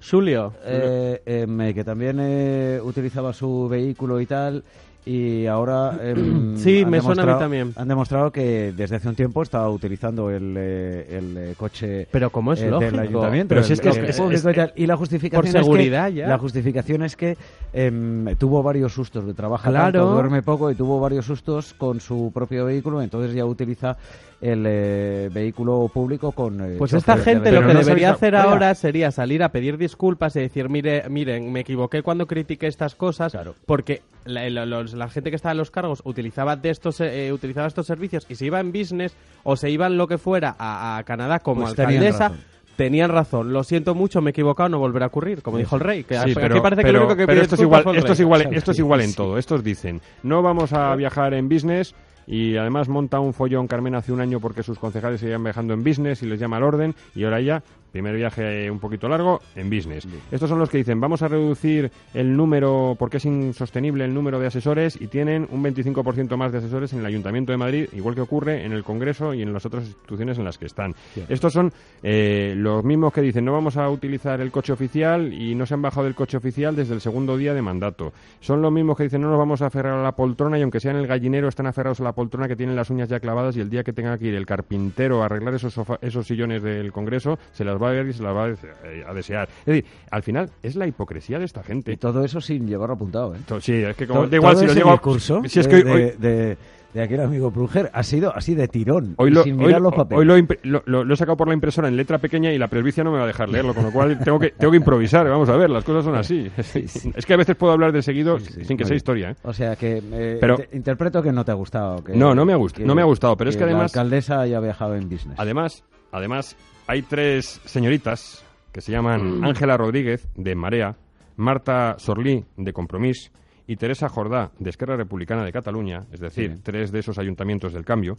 Julio. 0.00 0.52
eh, 0.64 1.72
que 1.74 1.84
también 1.84 2.18
eh, 2.20 2.80
utilizaba 2.82 3.32
su 3.32 3.68
vehículo 3.68 4.20
y 4.20 4.26
tal 4.26 4.62
y 5.06 5.46
ahora 5.46 5.98
em, 6.02 6.56
Sí, 6.58 6.82
han 6.82 6.90
me 6.90 7.00
suena 7.00 7.22
a 7.22 7.24
mí 7.24 7.30
demostrado- 7.32 7.38
también. 7.38 7.72
han 7.76 7.88
demostrado 7.88 8.30
que 8.32 8.72
desde 8.76 8.96
hace 8.96 9.08
un 9.08 9.14
tiempo 9.14 9.42
estaba 9.42 9.70
utilizando 9.70 10.30
el, 10.30 10.54
eh, 10.58 11.16
el 11.18 11.36
eh, 11.36 11.54
coche 11.56 12.06
Pero 12.10 12.30
como 12.30 12.52
es 12.52 12.60
eh, 12.60 12.68
lógico. 12.70 12.90
del 12.90 13.00
ayuntamiento 13.00 13.48
Pero 13.54 13.62
si 13.64 13.72
es 13.72 13.80
que 13.80 13.88
el 13.88 13.96
es- 14.04 14.10
es- 14.10 14.16
público 14.20 14.48
y 14.48 14.50
es- 14.50 14.56
tal. 14.56 14.72
y 14.76 14.86
la 14.86 14.96
justificación 14.96 15.40
por 15.40 15.46
es 15.48 15.54
que- 15.54 15.62
seguridad 15.62 16.08
ya. 16.10 16.26
la 16.28 16.38
justificación 16.38 17.02
es 17.02 17.16
que 17.16 17.36
em, 17.72 18.36
tuvo 18.36 18.62
varios 18.62 18.92
sustos 18.92 19.26
de 19.26 19.34
trabaja 19.34 19.70
Claro. 19.70 19.92
tanto, 20.00 20.12
duerme 20.14 20.42
poco 20.42 20.70
y 20.70 20.74
tuvo 20.74 21.00
varios 21.00 21.24
sustos 21.26 21.74
con 21.74 22.00
su 22.00 22.30
propio 22.34 22.64
vehículo 22.66 23.00
entonces 23.00 23.34
ya 23.34 23.44
utiliza 23.44 23.96
el 24.40 24.64
eh, 24.66 25.30
vehículo 25.32 25.90
público 25.92 26.30
con 26.32 26.60
eh, 26.60 26.76
Pues 26.78 26.92
esta 26.92 27.16
gente 27.16 27.50
lo 27.50 27.66
que 27.66 27.74
no 27.74 27.80
debería 27.80 28.12
hacer 28.12 28.34
Oiga. 28.34 28.44
ahora 28.50 28.74
sería 28.74 29.10
salir 29.10 29.42
a 29.42 29.48
pedir 29.50 29.76
disculpas 29.78 30.36
y 30.36 30.40
decir, 30.40 30.68
mire, 30.68 31.08
miren, 31.08 31.50
me 31.52 31.60
equivoqué 31.60 32.02
cuando 32.02 32.26
critiqué 32.26 32.68
estas 32.68 32.94
cosas, 32.94 33.32
Claro. 33.32 33.54
porque 33.66 34.02
la, 34.28 34.48
la- 34.50 34.66
los- 34.66 34.92
la 34.94 35.08
gente 35.08 35.30
que 35.30 35.36
estaba 35.36 35.52
en 35.52 35.58
los 35.58 35.70
cargos 35.70 36.00
utilizaba 36.04 36.56
de 36.56 36.70
estos 36.70 37.00
eh, 37.00 37.32
utilizaba 37.32 37.66
estos 37.66 37.86
servicios 37.86 38.26
y 38.28 38.34
se 38.36 38.46
iba 38.46 38.60
en 38.60 38.70
business 38.72 39.14
o 39.42 39.56
se 39.56 39.70
iban 39.70 39.96
lo 39.96 40.06
que 40.06 40.18
fuera 40.18 40.54
a, 40.58 40.98
a 40.98 41.02
Canadá 41.04 41.40
como 41.40 41.62
Pues 41.62 41.74
tenían 41.74 41.90
alcaldesa. 42.02 42.28
razón. 42.28 42.58
Tenían 42.76 43.10
razón, 43.10 43.52
lo 43.52 43.64
siento 43.64 43.96
mucho, 43.96 44.20
me 44.20 44.28
he 44.28 44.30
equivocado, 44.30 44.68
no 44.68 44.78
volverá 44.78 45.06
a 45.06 45.08
ocurrir, 45.08 45.42
como 45.42 45.58
dijo 45.58 45.74
el 45.74 45.80
rey. 45.80 46.04
Que 46.04 46.14
Sí, 46.14 46.20
aquí 46.20 46.34
pero, 46.36 46.62
parece 46.62 46.82
que 46.82 46.86
pero- 46.86 47.00
lo 47.00 47.06
único 47.06 47.16
que 47.16 47.26
pero 47.26 47.42
esto 47.42 47.56
es 47.56 47.60
igual, 47.62 47.84
esto 47.96 48.12
es 48.12 48.20
igual, 48.20 48.48
esto 48.54 48.70
es 48.70 48.78
igual 48.78 49.00
en 49.00 49.14
todo. 49.16 49.36
Estos 49.36 49.64
dicen, 49.64 50.00
no 50.22 50.42
vamos 50.42 50.72
a 50.72 50.94
viajar 50.94 51.34
en 51.34 51.48
business 51.48 51.96
y 52.28 52.56
además 52.56 52.88
monta 52.88 53.18
un 53.20 53.32
follón 53.32 53.66
Carmen 53.66 53.94
hace 53.94 54.12
un 54.12 54.20
año 54.20 54.38
porque 54.38 54.62
sus 54.62 54.78
concejales 54.78 55.20
seguían 55.20 55.42
viajando 55.42 55.72
en 55.72 55.82
business 55.82 56.22
y 56.22 56.26
les 56.26 56.38
llama 56.38 56.58
al 56.58 56.62
orden 56.62 56.94
y 57.14 57.24
ahora 57.24 57.40
ya, 57.40 57.62
primer 57.90 58.14
viaje 58.14 58.70
un 58.70 58.78
poquito 58.78 59.08
largo, 59.08 59.40
en 59.56 59.70
business. 59.70 60.06
Estos 60.30 60.48
son 60.48 60.58
los 60.58 60.68
que 60.68 60.78
dicen, 60.78 61.00
vamos 61.00 61.22
a 61.22 61.28
reducir 61.28 61.90
el 62.14 62.36
número, 62.36 62.96
porque 62.98 63.16
es 63.16 63.24
insostenible 63.24 64.04
el 64.04 64.14
número 64.14 64.38
de 64.38 64.46
asesores 64.46 65.00
y 65.00 65.06
tienen 65.06 65.48
un 65.50 65.64
25% 65.64 66.36
más 66.36 66.52
de 66.52 66.58
asesores 66.58 66.92
en 66.92 67.00
el 67.00 67.06
Ayuntamiento 67.06 67.52
de 67.52 67.58
Madrid, 67.58 67.88
igual 67.92 68.14
que 68.14 68.20
ocurre 68.20 68.64
en 68.64 68.72
el 68.72 68.84
Congreso 68.84 69.34
y 69.34 69.42
en 69.42 69.52
las 69.52 69.64
otras 69.64 69.84
instituciones 69.84 70.38
en 70.38 70.44
las 70.44 70.58
que 70.58 70.66
están. 70.66 70.94
Estos 71.28 71.52
son 71.52 71.72
eh, 72.02 72.54
los 72.56 72.84
mismos 72.84 73.12
que 73.12 73.22
dicen, 73.22 73.44
no 73.44 73.52
vamos 73.52 73.76
a 73.76 73.88
utilizar 73.88 74.40
el 74.40 74.50
coche 74.50 74.72
oficial 74.72 75.32
y 75.32 75.54
no 75.54 75.66
se 75.66 75.74
han 75.74 75.82
bajado 75.82 76.04
del 76.04 76.14
coche 76.14 76.36
oficial 76.36 76.76
desde 76.76 76.94
el 76.94 77.00
segundo 77.00 77.36
día 77.36 77.54
de 77.54 77.62
mandato. 77.62 78.12
Son 78.40 78.60
los 78.60 78.70
mismos 78.70 78.96
que 78.96 79.04
dicen, 79.04 79.22
no 79.22 79.30
nos 79.30 79.38
vamos 79.38 79.62
a 79.62 79.66
aferrar 79.66 79.94
a 79.94 80.02
la 80.02 80.12
poltrona 80.12 80.58
y 80.58 80.62
aunque 80.62 80.80
sea 80.80 80.90
en 80.90 80.98
el 80.98 81.06
gallinero, 81.06 81.48
están 81.48 81.66
aferrados 81.66 82.00
a 82.00 82.04
la 82.04 82.12
poltrona 82.18 82.48
que 82.48 82.56
tienen 82.56 82.74
las 82.74 82.90
uñas 82.90 83.08
ya 83.08 83.20
clavadas 83.20 83.56
y 83.56 83.60
el 83.60 83.70
día 83.70 83.84
que 83.84 83.92
tenga 83.92 84.18
que 84.18 84.26
ir 84.26 84.34
el 84.34 84.44
carpintero 84.44 85.22
a 85.22 85.26
arreglar 85.26 85.54
esos, 85.54 85.72
sofa- 85.72 85.98
esos 86.02 86.26
sillones 86.26 86.64
del 86.64 86.90
Congreso, 86.90 87.38
se 87.52 87.64
las 87.64 87.80
va 87.80 87.90
a 87.90 87.92
ver 87.92 88.08
y 88.08 88.12
se 88.12 88.24
las 88.24 88.34
va 88.34 88.46
a, 88.46 88.48
eh, 88.50 89.04
a 89.08 89.14
desear. 89.14 89.48
Es 89.60 89.66
decir, 89.66 89.84
al 90.10 90.24
final 90.24 90.50
es 90.64 90.74
la 90.74 90.88
hipocresía 90.88 91.38
de 91.38 91.44
esta 91.44 91.62
gente. 91.62 91.92
y 91.92 91.96
todo 91.96 92.24
eso 92.24 92.40
sin 92.40 92.66
llevarlo 92.66 92.96
apuntado 92.96 93.36
¿eh? 93.36 93.38
To- 93.46 93.60
Sí, 93.60 93.72
es 93.74 93.94
que 93.94 94.08
como 94.08 94.26
da 94.26 94.34
igual 94.36 94.56
si 94.56 94.66
lo 94.66 94.74
digo 94.74 94.90
discurso 94.90 95.42
si 95.46 95.60
es 95.60 95.68
de, 95.68 95.84
que 95.84 95.90
hoy, 95.90 96.02
de, 96.02 96.16
de- 96.18 96.58
de 96.94 97.02
aquel 97.02 97.20
amigo 97.20 97.50
Pruger 97.50 97.90
ha 97.92 98.02
sido 98.02 98.34
así 98.34 98.54
de 98.54 98.66
tirón 98.66 99.14
Hoy 99.18 99.30
lo, 99.30 99.42
sin 99.44 99.58
hoy- 99.60 99.66
mirar 99.66 99.80
los 99.82 99.94
papeles 99.94 100.18
hoy 100.20 100.24
lo, 100.62 100.82
lo- 101.04 101.12
he 101.12 101.16
sacado 101.16 101.36
por 101.36 101.46
la 101.48 101.54
impresora 101.54 101.88
en 101.88 101.96
letra 101.96 102.18
pequeña 102.18 102.52
y 102.52 102.58
la 102.58 102.68
presbicia 102.68 103.04
no 103.04 103.10
me 103.12 103.18
va 103.18 103.24
a 103.24 103.26
dejar 103.26 103.48
leerlo, 103.50 103.74
con 103.74 103.84
lo 103.84 103.92
cual 103.92 104.18
tengo 104.24 104.38
que, 104.38 104.50
tengo 104.52 104.70
que 104.70 104.78
improvisar. 104.78 105.28
Vamos 105.28 105.48
a 105.50 105.56
ver, 105.56 105.68
las 105.70 105.84
cosas 105.84 106.04
son 106.04 106.14
así. 106.16 106.50
Es 106.56 107.26
que 107.26 107.34
a 107.34 107.36
veces 107.36 107.56
puedo 107.56 107.72
hablar 107.72 107.92
de 107.92 108.00
seguido 108.02 108.38
Sí, 108.40 108.64
sin 108.64 108.76
que 108.76 108.84
sea 108.84 108.96
historia. 108.96 109.30
¿eh? 109.32 109.36
O 109.42 109.52
sea 109.52 109.76
que 109.76 110.02
eh, 110.12 110.38
Pero- 110.40 110.56
te- 110.56 110.76
interpreto 110.76 111.22
que 111.22 111.30
no 111.32 111.44
te 111.44 111.50
ha 111.50 111.54
gustado. 111.54 112.02
que- 112.02 112.14
No, 112.14 112.34
no 112.34 112.44
me 112.46 112.52
ha 112.52 112.56
gust- 112.56 112.76
que- 112.76 112.84
no 112.84 112.94
me 112.94 113.02
ha 113.02 113.06
gustado, 113.06 113.36
pero 113.36 113.50
es 113.50 113.56
que 113.56 113.64
además- 113.64 113.94
La 113.94 114.00
alcaldesa 114.02 114.46
viajado 114.60 114.94
en 114.94 115.08
business. 115.08 115.38
Además, 115.38 115.84
además, 116.10 116.56
hay 116.86 117.02
tres 117.02 117.60
señoritas 117.64 118.44
que 118.72 118.80
se 118.80 118.92
llaman 118.92 119.44
Ángela 119.44 119.76
Rodríguez, 119.76 120.26
de 120.36 120.54
Marea, 120.54 120.96
Marta 121.36 121.96
Sorlí, 121.98 122.44
de 122.56 122.72
Compromís, 122.72 123.30
y 123.68 123.76
Teresa 123.76 124.08
Jordá, 124.08 124.50
de 124.58 124.70
Esquerra 124.70 124.96
Republicana 124.96 125.44
de 125.44 125.52
Cataluña, 125.52 126.02
es 126.12 126.18
decir, 126.18 126.54
Sí. 126.56 126.60
tres 126.64 126.90
de 126.90 126.98
esos 126.98 127.18
ayuntamientos 127.18 127.72
del 127.72 127.84
cambio, 127.84 128.18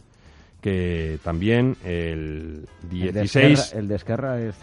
que 0.62 1.18
también 1.22 1.76
el 1.84 2.66
El 2.82 2.88
de 2.90 3.12
16... 3.12 3.58
Esquerra- 3.58 3.78
El 3.80 3.88
de 3.88 3.94
Esquerra 3.96 4.40
es, 4.40 4.54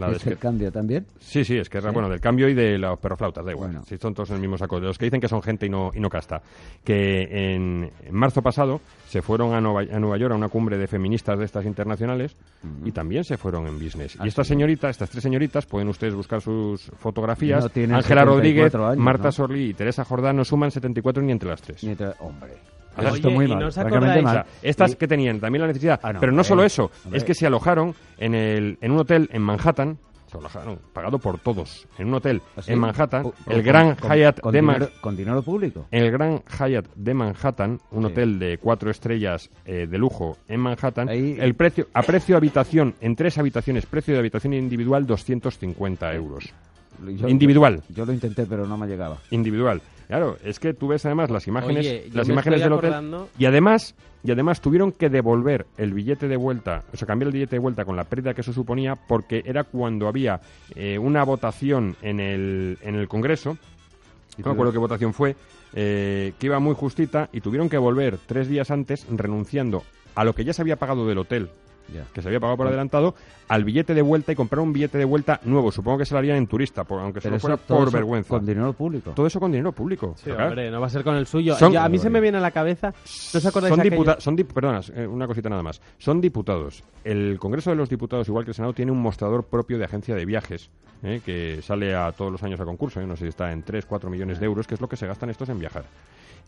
La 0.00 0.10
es 0.16 0.26
el 0.26 0.32
Esquer- 0.34 0.38
cambio 0.38 0.72
también. 0.72 1.06
Sí, 1.18 1.44
sí, 1.44 1.56
Esquerra, 1.58 1.90
Sí. 1.90 1.94
bueno, 1.94 2.08
del 2.08 2.20
cambio 2.20 2.48
y 2.48 2.54
de 2.54 2.78
los 2.78 2.98
perroflautas, 2.98 3.44
da 3.44 3.52
igual. 3.52 3.70
Bueno. 3.70 3.84
Si 3.86 3.96
son 3.98 4.14
todos 4.14 4.30
en 4.30 4.36
el 4.36 4.40
mismo 4.42 4.58
saco. 4.58 4.80
De 4.80 4.86
los 4.86 4.98
que 4.98 5.04
dicen 5.06 5.20
que 5.20 5.28
son 5.28 5.42
gente 5.42 5.66
y 5.66 5.68
no, 5.68 5.90
y 5.94 6.00
no 6.00 6.08
casta. 6.08 6.42
Que 6.84 7.54
en, 7.54 7.90
en 8.04 8.14
marzo 8.14 8.42
pasado 8.42 8.80
se 9.08 9.22
fueron 9.22 9.54
a 9.54 9.60
Nueva, 9.60 9.80
a 9.94 9.98
Nueva 9.98 10.16
York 10.16 10.32
a 10.32 10.36
una 10.36 10.48
cumbre 10.48 10.78
de 10.78 10.86
feministas 10.86 11.38
de 11.38 11.44
estas 11.44 11.64
internacionales 11.66 12.36
y 12.84 12.92
también 12.92 13.24
se 13.24 13.36
fueron 13.36 13.66
en 13.66 13.78
business. 13.78 14.16
Ah, 14.18 14.24
y 14.24 14.28
estas 14.28 14.46
sí. 14.46 14.54
señoritas, 14.54 14.90
estas 14.90 15.10
tres 15.10 15.22
señoritas, 15.22 15.66
pueden 15.66 15.88
ustedes 15.88 16.14
buscar 16.14 16.40
sus 16.40 16.90
fotografías. 16.98 17.64
No 17.88 17.96
Ángela 17.96 18.24
Rodríguez, 18.24 18.64
74 18.72 18.86
años, 18.88 19.04
Marta 19.04 19.24
¿no? 19.28 19.32
Sorli 19.32 19.70
y 19.70 19.74
Teresa 19.74 20.04
Jordán 20.04 20.36
no 20.36 20.44
suman 20.44 20.70
74 20.70 21.22
ni 21.22 21.32
entre 21.32 21.48
las 21.48 21.60
tres. 21.62 21.82
Mientras- 21.84 22.14
hombre. 22.20 22.52
Oye, 22.96 23.08
Esto 23.08 23.30
muy 23.30 23.44
¿y 23.46 23.48
mal. 23.48 23.72
francamente 23.72 24.44
estas 24.62 24.96
que 24.96 25.06
tenían 25.08 25.40
también 25.40 25.62
la 25.62 25.68
necesidad. 25.68 26.00
Ah, 26.02 26.12
no, 26.12 26.20
pero 26.20 26.32
no 26.32 26.36
hombre, 26.38 26.48
solo 26.48 26.64
eso, 26.64 26.90
es 27.12 27.24
que 27.24 27.34
se 27.34 27.46
alojaron 27.46 27.94
en, 28.18 28.34
el, 28.34 28.78
en 28.80 28.92
un 28.92 28.98
hotel 28.98 29.28
en 29.32 29.42
Manhattan. 29.42 29.98
Se 30.26 30.38
alojaron, 30.38 30.78
pagado 30.92 31.18
por 31.18 31.38
todos. 31.40 31.88
En 31.98 32.06
un 32.06 32.14
hotel 32.14 32.40
¿Así? 32.54 32.72
en 32.72 32.78
Manhattan. 32.78 33.26
O- 33.26 33.34
el 33.48 33.62
Gran 33.64 33.96
con- 33.96 34.12
Hyatt 34.12 34.38
con 34.40 34.52
de 34.52 34.62
Man- 34.62 34.74
dinero, 34.76 34.92
con 35.00 35.16
dinero 35.16 35.42
público. 35.42 35.86
el 35.90 36.08
Gran 36.12 36.40
Hyatt 36.56 36.86
de 36.94 37.14
Manhattan, 37.14 37.80
un 37.90 38.02
Sí. 38.02 38.06
hotel 38.06 38.38
de 38.38 38.58
cuatro 38.58 38.90
estrellas 38.92 39.50
eh, 39.64 39.88
de 39.90 39.98
lujo 39.98 40.36
en 40.46 40.60
Manhattan, 40.60 41.08
Ahí- 41.08 41.36
el 41.40 41.54
precio 41.54 41.88
a 41.94 42.02
precio 42.02 42.36
habitación 42.36 42.94
en 43.00 43.16
tres 43.16 43.38
habitaciones, 43.38 43.86
precio 43.86 44.14
de 44.14 44.20
habitación 44.20 44.54
individual 44.54 45.04
250 45.04 46.14
euros. 46.14 46.52
Yo- 47.16 47.28
Individual. 47.28 47.82
Yo 47.88 48.04
lo 48.06 48.12
intenté, 48.12 48.46
pero 48.46 48.66
no 48.68 48.76
me 48.76 48.86
llegaba. 48.86 49.16
Individual. 49.30 49.80
Claro, 50.10 50.36
es 50.42 50.58
que 50.58 50.74
tú 50.74 50.88
ves 50.88 51.06
además 51.06 51.30
las 51.30 51.46
imágenes, 51.46 51.86
Oye, 51.86 52.10
las 52.12 52.28
imágenes 52.28 52.60
del 52.60 52.72
hotel 52.72 52.92
y 53.38 53.44
además 53.44 53.94
y 54.24 54.32
además 54.32 54.60
tuvieron 54.60 54.90
que 54.90 55.08
devolver 55.08 55.66
el 55.78 55.94
billete 55.94 56.26
de 56.26 56.36
vuelta, 56.36 56.82
o 56.92 56.96
sea, 56.96 57.06
cambiar 57.06 57.28
el 57.28 57.32
billete 57.32 57.54
de 57.54 57.60
vuelta 57.60 57.84
con 57.84 57.94
la 57.94 58.02
pérdida 58.02 58.34
que 58.34 58.40
eso 58.40 58.52
suponía 58.52 58.96
porque 58.96 59.40
era 59.46 59.62
cuando 59.62 60.08
había 60.08 60.40
eh, 60.74 60.98
una 60.98 61.22
votación 61.22 61.94
en 62.02 62.18
el 62.18 62.76
en 62.82 62.96
el 62.96 63.06
Congreso. 63.06 63.56
No 64.38 64.46
me 64.46 64.50
acuerdo 64.50 64.72
qué 64.72 64.78
votación 64.78 65.14
fue, 65.14 65.36
eh, 65.74 66.32
que 66.40 66.46
iba 66.46 66.58
muy 66.58 66.74
justita 66.74 67.28
y 67.32 67.40
tuvieron 67.40 67.68
que 67.68 67.78
volver 67.78 68.18
tres 68.26 68.48
días 68.48 68.72
antes 68.72 69.06
renunciando 69.08 69.84
a 70.16 70.24
lo 70.24 70.34
que 70.34 70.44
ya 70.44 70.52
se 70.52 70.62
había 70.62 70.74
pagado 70.74 71.06
del 71.06 71.18
hotel, 71.18 71.50
Que 72.12 72.22
se 72.22 72.28
había 72.28 72.40
pagado 72.40 72.56
por 72.56 72.66
adelantado, 72.66 73.14
al 73.48 73.64
billete 73.64 73.94
de 73.94 74.02
vuelta 74.02 74.32
y 74.32 74.34
comprar 74.36 74.60
un 74.60 74.72
billete 74.72 74.98
de 74.98 75.04
vuelta 75.04 75.40
nuevo. 75.44 75.72
Supongo 75.72 75.98
que 75.98 76.04
se 76.06 76.14
lo 76.14 76.18
harían 76.18 76.36
en 76.36 76.46
turista, 76.46 76.84
por, 76.84 77.00
aunque 77.00 77.20
solo 77.20 77.38
fuera 77.40 77.56
por 77.56 77.90
vergüenza. 77.92 78.28
Con 78.28 78.46
dinero 78.46 78.72
público. 78.72 79.10
Todo 79.12 79.26
eso 79.26 79.40
con 79.40 79.50
dinero 79.52 79.72
público. 79.72 80.14
Sí, 80.16 80.30
hombre, 80.30 80.70
no 80.70 80.80
va 80.80 80.86
a 80.86 80.90
ser 80.90 81.02
con 81.04 81.16
el 81.16 81.26
suyo. 81.26 81.56
Son- 81.56 81.76
a 81.76 81.88
mí 81.88 81.98
se 81.98 82.10
me 82.10 82.20
viene 82.20 82.38
a 82.38 82.40
la 82.40 82.50
cabeza. 82.50 82.88
¿No 83.34 83.38
os 83.38 83.46
acordáis 83.46 83.74
son 83.74 83.82
diputados, 83.82 84.24
son 84.24 84.36
dip- 84.36 84.52
perdona, 84.52 84.80
eh, 84.94 85.06
una 85.06 85.26
cosita 85.26 85.48
nada 85.48 85.62
más. 85.62 85.80
Son 85.98 86.20
diputados. 86.20 86.82
El 87.04 87.38
Congreso 87.38 87.70
de 87.70 87.76
los 87.76 87.88
Diputados, 87.88 88.28
igual 88.28 88.44
que 88.44 88.50
el 88.50 88.54
Senado, 88.54 88.72
tiene 88.72 88.92
un 88.92 89.00
mostrador 89.00 89.44
propio 89.44 89.78
de 89.78 89.84
agencia 89.84 90.14
de 90.14 90.24
viajes 90.24 90.70
eh, 91.02 91.20
que 91.24 91.60
sale 91.62 91.94
a 91.94 92.12
todos 92.12 92.30
los 92.30 92.42
años 92.42 92.60
a 92.60 92.64
concurso. 92.64 93.00
eh, 93.00 93.06
no 93.06 93.16
sé 93.16 93.24
si 93.24 93.28
está 93.30 93.50
en 93.52 93.62
3, 93.62 93.86
4 93.86 94.10
millones 94.10 94.38
de 94.38 94.46
euros, 94.46 94.66
que 94.66 94.74
es 94.74 94.80
lo 94.80 94.88
que 94.88 94.96
se 94.96 95.06
gastan 95.06 95.30
estos 95.30 95.48
en 95.48 95.58
viajar. 95.58 95.84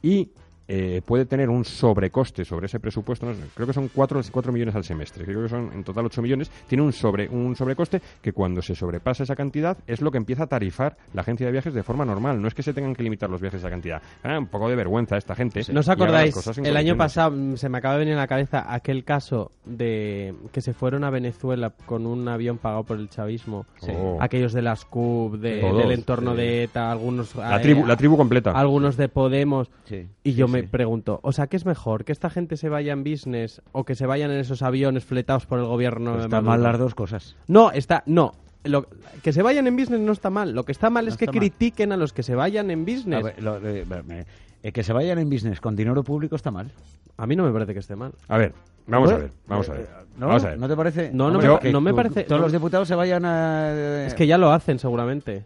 Y 0.02 0.30
eh, 0.68 1.02
puede 1.04 1.26
tener 1.26 1.50
un 1.50 1.64
sobrecoste 1.64 2.44
sobre 2.44 2.66
ese 2.66 2.80
presupuesto, 2.80 3.26
no 3.26 3.34
sé, 3.34 3.40
creo 3.54 3.66
que 3.66 3.72
son 3.72 3.88
4, 3.88 4.22
millones 4.52 4.74
al 4.74 4.84
semestre, 4.84 5.24
creo 5.24 5.42
que 5.42 5.48
son 5.48 5.70
en 5.72 5.84
total 5.84 6.06
8 6.06 6.22
millones, 6.22 6.50
tiene 6.68 6.82
un 6.82 6.92
sobre 6.92 7.28
un 7.28 7.56
sobrecoste 7.56 8.00
que 8.20 8.32
cuando 8.32 8.62
se 8.62 8.74
sobrepasa 8.74 9.24
esa 9.24 9.36
cantidad 9.36 9.76
es 9.86 10.00
lo 10.00 10.10
que 10.10 10.18
empieza 10.18 10.44
a 10.44 10.46
tarifar 10.46 10.96
la 11.14 11.22
agencia 11.22 11.46
de 11.46 11.52
viajes 11.52 11.74
de 11.74 11.82
forma 11.82 12.04
normal, 12.04 12.40
no 12.40 12.48
es 12.48 12.54
que 12.54 12.62
se 12.62 12.72
tengan 12.72 12.94
que 12.94 13.02
limitar 13.02 13.28
los 13.30 13.40
viajes 13.40 13.58
a 13.62 13.66
esa 13.66 13.70
cantidad. 13.70 14.02
Ah, 14.22 14.38
un 14.38 14.46
poco 14.46 14.68
de 14.68 14.76
vergüenza 14.76 15.16
esta 15.16 15.34
gente. 15.34 15.62
¿No 15.72 15.80
os 15.80 15.88
acordáis? 15.88 16.34
El 16.58 16.76
año 16.76 16.96
pasado 16.96 17.32
mm, 17.32 17.56
se 17.56 17.68
me 17.68 17.78
acaba 17.78 17.94
de 17.94 18.00
venir 18.00 18.14
a 18.14 18.18
la 18.18 18.26
cabeza 18.26 18.72
aquel 18.72 19.04
caso 19.04 19.50
de 19.64 20.34
que 20.52 20.60
se 20.60 20.72
fueron 20.72 21.04
a 21.04 21.10
Venezuela 21.10 21.72
con 21.86 22.06
un 22.06 22.28
avión 22.28 22.58
pagado 22.58 22.84
por 22.84 22.98
el 22.98 23.08
chavismo. 23.08 23.66
Oh. 23.88 24.18
Aquellos 24.20 24.52
de 24.52 24.62
las 24.62 24.84
CUP, 24.84 25.36
de- 25.36 25.60
Todos, 25.60 25.78
del 25.82 25.92
entorno 25.92 26.32
sí. 26.32 26.36
de 26.38 26.62
ETA, 26.64 26.90
algunos... 26.90 27.34
La 27.36 27.58
eh, 27.58 27.62
tribu, 27.62 27.86
la 27.86 27.96
tribu 27.96 28.16
completa. 28.16 28.52
algunos 28.52 28.96
de 28.96 29.08
Podemos. 29.08 29.70
Sí. 29.84 30.06
Y 30.24 30.34
yo 30.34 30.46
Sí, 30.46 30.51
me 30.52 30.62
pregunto, 30.64 31.20
o 31.22 31.32
sea, 31.32 31.46
¿qué 31.46 31.56
es 31.56 31.66
mejor? 31.66 32.04
¿Que 32.04 32.12
esta 32.12 32.30
gente 32.30 32.56
se 32.56 32.68
vaya 32.68 32.92
en 32.92 33.02
business 33.04 33.62
o 33.72 33.84
que 33.84 33.94
se 33.94 34.06
vayan 34.06 34.30
en 34.30 34.38
esos 34.38 34.62
aviones 34.62 35.04
fletados 35.04 35.46
por 35.46 35.58
el 35.58 35.64
gobierno? 35.66 36.20
Está 36.20 36.40
mal 36.40 36.62
las 36.62 36.78
dos 36.78 36.94
cosas. 36.94 37.36
No, 37.48 37.70
está, 37.72 38.02
no. 38.06 38.32
Lo- 38.64 38.86
que 39.24 39.32
se 39.32 39.42
vayan 39.42 39.66
en 39.66 39.76
business 39.76 40.00
no 40.00 40.12
está 40.12 40.30
mal. 40.30 40.52
Lo 40.52 40.64
que 40.64 40.70
está 40.72 40.88
mal 40.90 41.04
No 41.06 41.10
es 41.10 41.16
que 41.16 41.26
mal. 41.26 41.34
critiquen 41.34 41.90
a 41.92 41.96
los 41.96 42.12
que 42.12 42.22
se 42.22 42.34
vayan 42.36 42.70
en 42.70 42.84
business. 42.84 43.20
A 43.20 43.22
ver, 43.24 43.42
lo- 43.42 43.56
eh, 43.58 43.84
me- 44.06 44.24
eh, 44.62 44.70
que 44.72 44.84
se 44.84 44.92
vayan 44.92 45.18
en 45.18 45.28
business 45.28 45.60
con 45.60 45.74
dinero 45.74 46.04
público 46.04 46.36
está 46.36 46.50
mal. 46.52 46.70
A 47.16 47.26
mí 47.26 47.34
no 47.34 47.44
me 47.44 47.52
parece 47.52 47.72
que 47.74 47.80
esté 47.80 47.96
mal. 47.96 48.12
A 48.28 48.38
ver, 48.38 48.52
vamos 48.86 49.10
a 49.10 49.16
¿Eh? 49.16 49.18
ver, 49.18 49.30
vamos 49.48 49.68
a 49.68 49.72
ver. 49.72 49.80
Eh, 49.82 49.86
¿No? 50.16 50.26
Vamos 50.28 50.44
a 50.44 50.48
ver. 50.50 50.58
¿No 50.58 50.68
te 50.68 50.76
parece? 50.76 51.10
No, 51.12 51.30
no 51.30 51.38
Hombre, 51.40 51.58
me 51.64 51.72
no 51.72 51.80
me 51.80 51.92
parece- 51.94 52.24
Todos 52.24 52.40
no. 52.40 52.44
los 52.46 52.52
diputados 52.52 52.86
se 52.86 52.94
vayan 52.94 53.24
a... 53.24 54.04
Es 54.06 54.14
que 54.14 54.26
ya 54.26 54.38
lo 54.38 54.52
hacen 54.52 54.78
seguramente. 54.78 55.44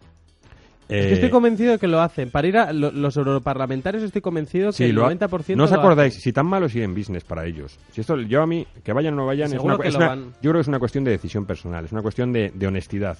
Es 0.88 1.05
que 1.07 1.11
Eh, 1.11 1.14
estoy 1.14 1.31
convencido 1.31 1.73
de 1.73 1.78
que 1.78 1.88
lo 1.88 2.00
hacen. 2.00 2.31
Para 2.31 2.47
ir 2.47 2.57
a 2.59 2.73
lo- 2.73 2.93
los 2.93 3.16
europarlamentarios 3.16 4.02
estoy 4.05 4.23
convencido 4.23 4.69
que 4.69 4.76
Sí, 4.76 4.85
el 4.85 4.95
lo 4.95 5.02
ha- 5.05 5.09
90% 5.11 5.57
¿No 5.57 5.64
os 5.64 5.73
acordáis? 5.73 6.14
Si 6.14 6.33
tan 6.33 6.47
malo 6.47 6.66
es 6.66 6.75
ir 6.76 6.83
en 6.85 6.95
business 6.95 7.25
para 7.25 7.45
ellos. 7.45 7.78
Si 7.93 8.00
esto, 8.00 8.16
yo 8.21 8.40
a 8.43 8.47
mí, 8.47 8.66
que 8.85 8.93
vayan 8.93 9.14
o 9.14 9.16
no 9.16 9.26
vayan, 9.26 9.52
es 9.52 9.59
una, 9.61 9.76
que 9.78 9.88
es 9.88 9.95
yo 9.95 10.00
creo 10.40 10.52
que 10.55 10.61
es 10.61 10.69
una 10.69 10.78
cuestión 10.78 11.02
de 11.05 11.11
decisión 11.11 11.45
personal, 11.45 11.85
es 11.85 11.93
una 11.93 12.02
cuestión 12.02 12.33
de, 12.33 12.52
de 12.55 12.66
honestidad. 12.66 13.19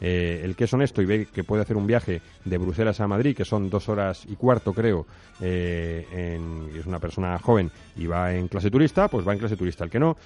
Eh, 0.00 0.42
el 0.44 0.54
que 0.54 0.62
es 0.64 0.72
honesto 0.72 1.02
y 1.02 1.06
ve 1.06 1.26
que 1.34 1.42
puede 1.42 1.62
hacer 1.62 1.76
un 1.76 1.84
viaje 1.88 2.20
de 2.44 2.56
Bruselas 2.58 3.00
a 3.00 3.08
Madrid, 3.08 3.34
que 3.36 3.44
son 3.44 3.68
dos 3.68 3.88
horas 3.88 4.24
y 4.28 4.36
cuarto, 4.36 4.72
creo, 4.72 5.04
eh, 5.40 6.06
en- 6.12 6.68
es 6.78 6.86
una 6.86 7.00
persona 7.00 7.36
joven 7.40 7.68
y 7.96 8.06
va 8.06 8.32
en 8.32 8.46
clase 8.46 8.70
turista, 8.70 9.08
pues 9.08 9.26
va 9.26 9.32
en 9.32 9.40
clase 9.40 9.56
turista. 9.56 9.82
El 9.82 9.90
que 9.90 9.98
no, 9.98 10.16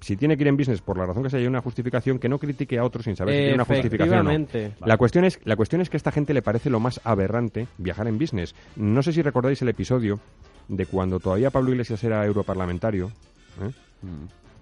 si 0.00 0.16
tiene 0.16 0.36
que 0.36 0.42
ir 0.42 0.48
en 0.48 0.56
business 0.56 0.80
por 0.80 0.96
la 0.98 1.06
razón 1.06 1.22
que 1.22 1.30
sea, 1.30 1.38
hay 1.38 1.46
una 1.46 1.60
justificación 1.60 2.18
que 2.18 2.28
no 2.28 2.38
critique 2.38 2.78
a 2.78 2.84
otros 2.84 3.04
sin 3.04 3.16
saber 3.16 3.34
si 3.34 3.40
tiene 3.40 3.54
una 3.54 3.64
justificación 3.64 4.26
o 4.26 4.38
no. 4.38 4.46
La 4.86 4.96
cuestión, 4.96 5.24
es, 5.24 5.38
la 5.44 5.56
cuestión 5.56 5.80
es 5.80 5.90
que 5.90 5.96
a 5.96 5.98
esta 5.98 6.12
gente 6.12 6.32
le 6.34 6.42
parece 6.42 6.70
lo 6.70 6.80
más 6.80 7.00
aberrante 7.04 7.66
viajar 7.78 8.08
en 8.08 8.18
business. 8.18 8.54
No 8.76 9.02
sé 9.02 9.12
si 9.12 9.22
recordáis 9.22 9.60
el 9.62 9.68
episodio 9.68 10.18
de 10.68 10.86
cuando 10.86 11.20
todavía 11.20 11.50
Pablo 11.50 11.70
Iglesias 11.70 12.02
era 12.04 12.24
europarlamentario, 12.24 13.10
¿eh? 13.60 13.70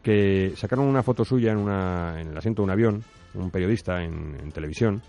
que 0.03 0.53
sacaron 0.57 0.87
una 0.87 1.03
foto 1.03 1.25
suya 1.25 1.53
en, 1.53 1.59
una, 1.59 2.21
en 2.21 2.29
el 2.29 2.37
asiento 2.37 2.63
de 2.63 2.65
un 2.65 2.71
avión, 2.71 3.05
un 3.35 3.51
periodista 3.51 4.03
en, 4.03 4.37
en 4.43 4.51
televisión, 4.51 5.03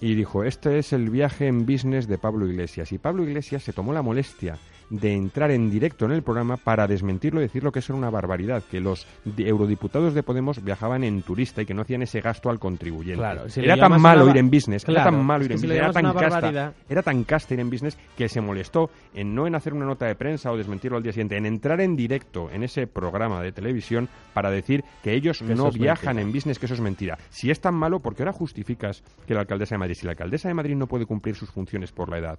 y 0.00 0.14
dijo, 0.14 0.44
este 0.44 0.78
es 0.78 0.92
el 0.92 1.10
viaje 1.10 1.46
en 1.46 1.66
business 1.66 2.08
de 2.08 2.18
Pablo 2.18 2.46
Iglesias. 2.46 2.90
Y 2.92 2.98
Pablo 2.98 3.22
Iglesias 3.22 3.62
se 3.62 3.72
tomó 3.72 3.92
la 3.92 4.02
molestia 4.02 4.58
de 4.90 5.12
entrar 5.14 5.50
en 5.52 5.70
directo 5.70 6.04
en 6.04 6.10
el 6.12 6.22
programa 6.22 6.56
para 6.56 6.86
desmentirlo 6.86 7.40
y 7.40 7.44
decirlo 7.44 7.72
que 7.72 7.78
eso 7.78 7.92
era 7.92 7.98
una 7.98 8.10
barbaridad, 8.10 8.62
que 8.70 8.80
los 8.80 9.06
di- 9.24 9.46
eurodiputados 9.48 10.14
de 10.14 10.22
Podemos 10.22 10.62
viajaban 10.62 11.04
en 11.04 11.22
turista 11.22 11.62
y 11.62 11.66
que 11.66 11.74
no 11.74 11.82
hacían 11.82 12.02
ese 12.02 12.20
gasto 12.20 12.50
al 12.50 12.58
contribuyente. 12.58 13.18
Claro, 13.20 13.48
si 13.48 13.60
le 13.60 13.66
era 13.68 13.76
tan 13.76 14.00
malo 14.00 14.22
una 14.24 14.32
ir 14.32 14.38
en 14.38 14.50
business, 14.50 14.84
era 14.88 15.04
tan 15.04 15.24
malo 15.24 15.44
ir 15.44 15.52
en 15.52 15.58
si 15.58 15.66
business, 15.66 15.82
era 15.84 15.92
tan, 15.92 16.12
casta, 16.12 16.74
era 16.88 17.02
tan 17.02 17.24
casta 17.24 17.54
ir 17.54 17.60
en 17.60 17.70
business 17.70 17.96
que 18.16 18.28
se 18.28 18.40
molestó 18.40 18.90
en 19.14 19.34
no 19.34 19.46
en 19.46 19.54
hacer 19.54 19.72
una 19.74 19.86
nota 19.86 20.06
de 20.06 20.14
prensa 20.16 20.50
o 20.52 20.56
desmentirlo 20.56 20.96
al 20.96 21.02
día 21.02 21.12
siguiente, 21.12 21.36
en 21.36 21.46
entrar 21.46 21.80
en 21.80 21.94
directo 21.96 22.50
en 22.50 22.62
ese 22.64 22.86
programa 22.86 23.40
de 23.42 23.52
televisión 23.52 24.08
para 24.34 24.50
decir 24.50 24.82
que 25.02 25.14
ellos 25.14 25.38
Que 25.38 25.54
no 25.54 25.70
viajan 25.70 26.16
mentira. 26.16 26.22
en 26.22 26.32
business, 26.32 26.58
que 26.58 26.66
eso 26.66 26.74
es 26.74 26.80
mentira. 26.80 27.16
Si 27.30 27.50
es 27.50 27.60
tan 27.60 27.74
malo, 27.74 28.00
¿por 28.00 28.14
qué 28.16 28.22
ahora 28.24 28.32
justificas 28.32 29.04
que 29.26 29.34
la 29.34 29.40
alcaldesa 29.40 29.76
de 29.76 29.78
Madrid, 29.78 29.94
si 29.94 30.04
la 30.06 30.12
alcaldesa 30.12 30.48
de 30.48 30.54
Madrid 30.54 30.74
no 30.74 30.86
puede 30.88 31.06
cumplir 31.06 31.36
sus 31.36 31.50
funciones 31.50 31.92
por 31.92 32.08
la 32.10 32.18
edad, 32.18 32.38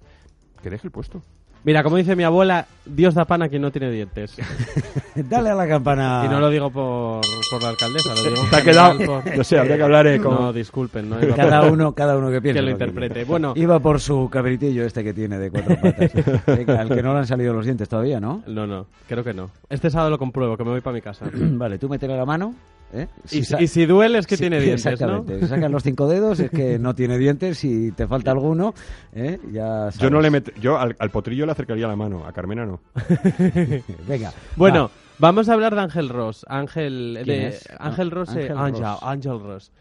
que 0.62 0.68
deje 0.70 0.86
el 0.86 0.90
puesto? 0.92 1.22
Mira, 1.64 1.84
como 1.84 1.96
dice 1.96 2.16
mi 2.16 2.24
abuela, 2.24 2.66
Dios 2.84 3.14
da 3.14 3.24
pan 3.24 3.42
a 3.42 3.48
quien 3.48 3.62
no 3.62 3.70
tiene 3.70 3.88
dientes. 3.90 4.36
Dale 5.14 5.50
a 5.50 5.54
la 5.54 5.68
campana. 5.68 6.22
Y 6.26 6.28
no 6.28 6.40
lo 6.40 6.50
digo 6.50 6.70
por, 6.70 7.20
por 7.50 7.62
la 7.62 7.68
alcaldesa, 7.68 8.14
lo 8.14 8.22
digo 8.30 8.42
Te 8.50 8.56
ha 8.56 8.62
quedado, 8.62 8.98
por- 8.98 9.36
no 9.36 9.44
sé, 9.44 9.58
habría 9.60 9.76
que 9.76 9.82
hablar 9.84 10.06
eh, 10.08 10.18
con... 10.18 10.34
No, 10.34 10.52
disculpen, 10.52 11.08
no 11.08 11.22
iba 11.22 11.36
Cada 11.36 11.60
por- 11.62 11.70
uno, 11.72 11.92
cada 11.94 12.16
uno 12.16 12.30
que 12.32 12.42
piense. 12.42 12.58
Que 12.58 12.62
lo 12.64 12.70
interprete. 12.72 13.24
Bueno. 13.24 13.52
Iba 13.54 13.78
por 13.78 14.00
su 14.00 14.28
cabritillo 14.30 14.84
este 14.84 15.04
que 15.04 15.14
tiene 15.14 15.38
de 15.38 15.50
cuatro 15.52 15.76
patas. 15.80 16.10
Venga, 16.46 16.80
al 16.80 16.88
que 16.88 17.02
no 17.02 17.12
le 17.12 17.20
han 17.20 17.26
salido 17.28 17.54
los 17.54 17.64
dientes 17.64 17.88
todavía, 17.88 18.18
¿no? 18.18 18.42
No, 18.48 18.66
no, 18.66 18.86
creo 19.08 19.22
que 19.22 19.32
no. 19.32 19.50
Este 19.70 19.88
sábado 19.88 20.10
lo 20.10 20.18
compruebo, 20.18 20.56
que 20.56 20.64
me 20.64 20.70
voy 20.70 20.80
para 20.80 20.94
mi 20.94 21.00
casa. 21.02 21.26
vale, 21.32 21.78
tú 21.78 21.88
métele 21.88 22.16
la 22.16 22.24
mano. 22.24 22.54
¿Eh? 22.92 23.08
y, 23.30 23.42
sa- 23.44 23.60
y 23.62 23.66
si 23.68 23.86
duele 23.86 24.18
es 24.18 24.26
que 24.26 24.36
Sí, 24.36 24.42
tiene 24.42 24.60
dientes, 24.60 24.84
¿no? 24.84 24.90
Exactamente. 24.92 25.40
Si 25.40 25.46
sacas 25.48 25.70
los 25.70 25.82
cinco 25.82 26.08
dedos 26.08 26.38
es 26.40 26.50
que 26.50 26.78
no 26.78 26.94
tiene 26.94 27.18
dientes. 27.18 27.58
Si 27.58 27.92
te 27.92 28.06
falta 28.06 28.30
alguno, 28.30 28.74
¿eh? 29.14 29.38
ya 29.50 29.90
Yo 29.98 30.10
no 30.10 30.20
sabes. 30.22 30.32
le 30.32 30.38
met- 30.42 30.60
yo 30.60 30.78
al, 30.78 30.94
al 30.98 31.10
potrillo 31.10 31.46
le 31.46 31.52
acercaría 31.52 31.86
la 31.88 31.96
mano, 31.96 32.26
a 32.26 32.32
Carmena 32.32 32.64
no. 32.66 32.80
Venga. 34.08 34.32
Bueno, 34.56 34.84
va. 34.84 34.90
vamos 35.18 35.48
a 35.48 35.54
hablar 35.54 35.74
de 35.74 35.80
Ángel 35.80 36.08
Ross. 36.08 36.44
Ángel, 36.48 37.20
¿Quién 37.24 37.50
de? 37.50 37.58
Ángel 37.78 38.10
Ross, 38.10 38.28
eh, 38.36 38.50
Ángel 38.54 38.56
Ángel, 38.58 38.82
Ross. 38.82 39.02
Ángel 39.02 39.40
Ross. 39.40 39.72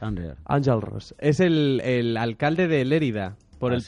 Ángel 0.46 0.82
Ross. 0.82 1.16
Es 1.20 1.40
el, 1.40 1.82
el 1.84 2.18
alcalde 2.18 2.68
de 2.68 2.86
Lérida 2.86 3.36
por 3.60 3.72
Ah, 3.72 3.76
el 3.76 3.82
sí. 3.82 3.86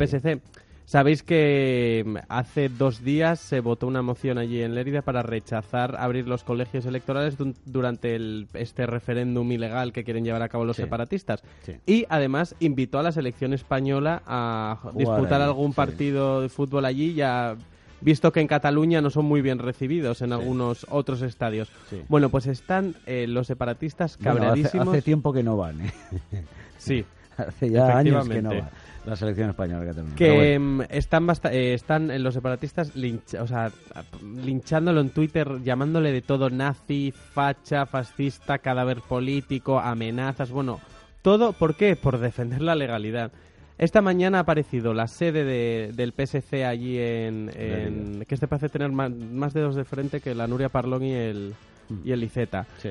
Sabéis 0.86 1.24
que 1.24 2.04
mm, 2.06 2.16
hace 2.28 2.70
dos 2.70 3.04
días 3.04 3.40
se 3.40 3.62
votó 3.62 3.88
una 3.88 4.02
moción 4.02 4.38
allí 4.38 4.62
en 4.62 4.76
Lérida 4.76 5.02
para 5.02 5.24
rechazar 5.24 5.96
abrir 5.98 6.28
los 6.28 6.44
colegios 6.44 6.86
electorales 6.86 7.36
durante 7.66 8.16
el- 8.16 8.48
este 8.54 8.86
referéndum 8.86 9.50
ilegal 9.52 9.94
que 9.94 10.04
quieren 10.04 10.24
llevar 10.26 10.42
a 10.42 10.50
cabo 10.50 10.66
los 10.66 10.76
Sí. 10.76 10.84
separatistas. 10.84 11.42
Sí. 11.66 11.74
Y 11.86 12.06
además 12.10 12.56
invitó 12.60 13.00
a 13.00 13.04
la 13.04 13.12
selección 13.12 13.54
española 13.54 14.22
a 14.28 14.80
disputar 14.96 15.42
ahí, 15.42 15.48
algún 15.48 15.72
sí. 15.72 15.76
partido 15.76 16.42
de 16.42 16.50
fútbol 16.50 16.86
allí, 16.86 17.14
ya 17.14 17.56
visto 18.02 18.34
que 18.34 18.42
en 18.42 18.48
Cataluña 18.48 19.00
no 19.02 19.10
son 19.10 19.24
muy 19.26 19.42
bien 19.42 19.60
recibidos 19.60 20.22
en 20.22 20.34
algunos 20.34 20.86
otros 20.90 21.22
estadios. 21.22 21.72
Sí. 21.90 22.02
Bueno, 22.10 22.28
pues 22.30 22.46
están 22.48 22.96
eh, 23.06 23.26
los 23.28 23.48
separatistas 23.48 24.18
Bueno, 24.18 24.32
hace, 24.32 24.40
cabreadísimos. 24.40 24.88
hace 24.90 25.02
tiempo 25.02 25.32
que 25.32 25.44
no 25.44 25.56
van. 25.56 25.80
¿eh? 25.80 25.92
Sí, 26.78 27.06
Hace 27.38 27.72
ya 27.72 27.98
años 27.98 28.28
que 28.30 28.42
no 28.44 28.52
Efectivamente. 28.52 28.78
La 29.06 29.16
selección 29.16 29.50
española 29.50 29.86
Cataluña. 29.86 30.16
Pero 30.18 30.34
que 30.34 30.58
bueno. 30.58 30.84
mm, 30.84 30.88
están 30.90 31.26
basta- 31.28 31.52
eh, 31.54 31.74
están 31.74 32.24
los 32.24 32.34
separatistas 32.34 32.96
linch- 32.96 33.40
o 33.40 33.48
sea, 33.48 33.72
linchándolo 34.44 35.02
en 35.02 35.10
Twitter, 35.10 35.62
llamándole 35.64 36.12
de 36.12 36.22
todo 36.22 36.50
nazi, 36.50 37.12
facha, 37.12 37.86
fascista, 37.86 38.60
cadáver 38.60 39.02
político, 39.02 39.80
amenazas, 39.80 40.52
bueno, 40.52 40.80
todo, 41.22 41.54
¿por 41.54 41.76
qué? 41.76 41.96
Por 41.96 42.20
defender 42.20 42.62
la 42.62 42.76
legalidad. 42.76 43.32
Esta 43.78 44.02
mañana 44.02 44.38
ha 44.38 44.42
aparecido 44.42 44.94
la 44.94 45.08
sede 45.08 45.44
de- 45.44 45.92
del 45.94 46.14
PSC 46.14 46.64
allí 46.66 46.98
en, 47.00 47.50
en- 47.56 48.26
que 48.28 48.36
este 48.36 48.48
parece 48.48 48.70
tener 48.70 48.92
más, 48.92 49.12
más 49.12 49.54
dedos 49.54 49.76
de 49.76 49.84
frente 49.84 50.22
que 50.22 50.36
la 50.36 50.48
Nuria 50.48 50.70
Parlón 50.70 51.04
y 51.04 51.14
el 51.14 51.54
y 52.06 52.12
el 52.14 52.24
Iceta. 52.24 52.66
Sí. 52.78 52.90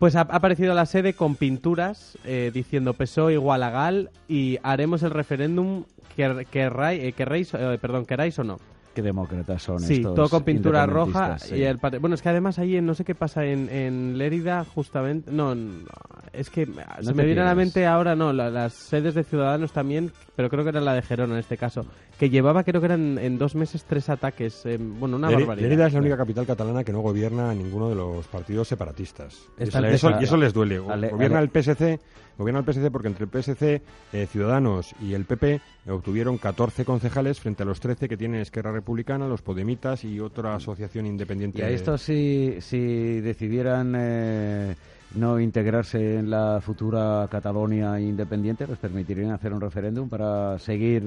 Pues 0.00 0.16
ha, 0.16 0.22
aparecido 0.22 0.72
la 0.72 0.86
sede 0.86 1.12
con 1.12 1.36
pinturas 1.36 2.16
eh, 2.24 2.50
diciendo 2.54 2.94
PSOE 2.94 3.34
igual 3.34 3.62
a 3.62 3.68
Gal 3.68 4.08
y 4.28 4.58
haremos 4.62 5.02
el 5.02 5.10
referéndum 5.10 5.84
que, 6.16 6.46
querráis, 6.50 7.04
eh, 7.04 7.12
querréis, 7.12 7.52
eh, 7.52 7.76
perdón, 7.78 8.06
queráis 8.06 8.38
o 8.38 8.44
no. 8.44 8.58
Qué 9.00 9.06
demócratas 9.06 9.62
son 9.62 9.80
Sí, 9.80 9.94
estos 9.94 10.14
todo 10.14 10.28
con 10.28 10.42
pintura 10.44 10.84
roja 10.86 11.38
sí. 11.38 11.56
y 11.56 11.62
el 11.62 11.78
pate- 11.78 11.98
bueno 11.98 12.14
es 12.14 12.22
que 12.22 12.28
además 12.28 12.58
ahí 12.58 12.76
en- 12.76 12.86
no 12.86 12.94
sé 12.94 13.04
qué 13.04 13.14
pasa 13.14 13.44
en, 13.46 13.68
en 13.70 14.18
Lérida 14.18 14.64
justamente 14.64 15.30
no, 15.30 15.54
no, 15.54 15.84
es 16.32 16.50
que 16.50 16.66
se 17.00 17.14
me 17.14 17.24
viene 17.24 17.40
a 17.40 17.44
la 17.44 17.54
mente 17.54 17.86
ahora 17.86 18.14
no 18.14 18.32
la- 18.32 18.50
las 18.50 18.74
sedes 18.74 19.14
de 19.14 19.24
Ciudadanos 19.24 19.72
también 19.72 20.12
pero 20.36 20.48
creo 20.50 20.64
que 20.64 20.70
era 20.70 20.80
la 20.80 20.94
de 20.94 21.02
Gerona 21.02 21.34
en 21.34 21.40
este 21.40 21.56
caso 21.56 21.86
que 22.18 22.28
llevaba 22.30 22.64
creo 22.64 22.80
que 22.80 22.86
eran 22.86 23.16
en 23.18 23.38
dos 23.38 23.54
meses 23.54 23.84
tres 23.84 24.08
ataques 24.10 24.64
eh, 24.66 24.76
bueno 24.78 25.16
una 25.16 25.30
barbaridad 25.30 25.68
Lérida 25.68 25.86
es 25.86 25.94
la 25.94 26.00
única 26.00 26.16
capital 26.18 26.46
catalana 26.46 26.84
que 26.84 26.92
no 26.92 27.00
gobierna 27.00 27.50
a 27.50 27.54
ninguno 27.54 27.88
de 27.88 27.94
los 27.94 28.26
partidos 28.26 28.68
separatistas. 28.68 29.38
Eso, 29.58 29.78
eso- 29.86 30.08
a- 30.08 30.20
y 30.20 30.24
eso 30.24 30.36
les 30.36 30.52
duele. 30.52 30.78
Gobierna 30.78 31.38
ale- 31.38 31.44
el 31.44 31.50
PSC, 31.50 31.98
gobierna 32.38 32.60
el 32.60 32.64
PSC 32.66 32.90
porque 32.90 33.08
entre 33.08 33.24
el 33.24 33.30
PSC, 33.30 33.82
eh, 34.12 34.26
Ciudadanos 34.30 34.94
y 35.00 35.14
el 35.14 35.24
PP 35.24 35.60
obtuvieron 35.88 36.36
14 36.38 36.84
concejales 36.84 37.40
frente 37.40 37.62
a 37.62 37.66
los 37.66 37.80
13 37.80 38.08
que 38.08 38.16
tienen 38.16 38.40
Esquerra 38.40 38.70
Republicana, 38.72 38.89
los 38.94 39.42
Podemitas 39.42 40.04
y 40.04 40.20
otra 40.20 40.54
asociación 40.56 41.06
independiente. 41.06 41.58
Y 41.60 41.62
a 41.62 41.66
de- 41.68 41.74
estos 41.74 42.02
si, 42.02 42.56
si 42.60 43.20
decidieran 43.20 43.94
eh, 43.96 44.74
no 45.14 45.38
integrarse 45.40 46.18
en 46.18 46.30
la 46.30 46.60
futura 46.60 47.26
Cataluña 47.30 48.00
independiente, 48.00 48.66
¿les 48.66 48.78
permitirían 48.78 49.30
hacer 49.30 49.52
un 49.52 49.60
referéndum 49.60 50.08
para 50.08 50.58
seguir 50.58 51.04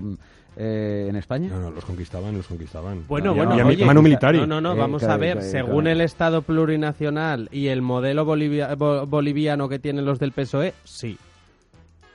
eh, 0.56 1.08
en 1.10 1.16
España? 1.16 1.50
No, 1.50 1.60
no, 1.60 1.72
los 1.72 1.84
conquistaban, 1.86 2.36
los 2.38 2.48
conquistaban. 2.48 3.04
Bueno, 3.08 3.32
a- 3.32 3.34
bueno, 3.34 3.58
y 3.58 3.60
a 3.60 3.66
mi- 3.66 3.74
oye, 3.74 3.86
Manu 3.86 4.02
Militari. 4.02 4.40
No, 4.40 4.48
no, 4.48 4.62
no, 4.62 4.74
Eh, 4.74 4.78
vamos 4.78 5.00
claro, 5.00 5.14
a 5.16 5.18
ver, 5.18 5.34
claro, 5.38 5.50
según 5.52 5.82
claro. 5.84 5.90
el 5.90 6.02
Estado 6.02 6.42
plurinacional 6.42 7.50
y 7.52 7.68
el 7.68 7.82
modelo 7.82 8.24
bolivia- 8.26 8.74
bo- 8.76 9.06
boliviano 9.06 9.68
que 9.68 9.80
tienen 9.80 10.06
los 10.06 10.20
del 10.20 10.32
PSOE, 10.32 10.74
sí. 10.84 11.18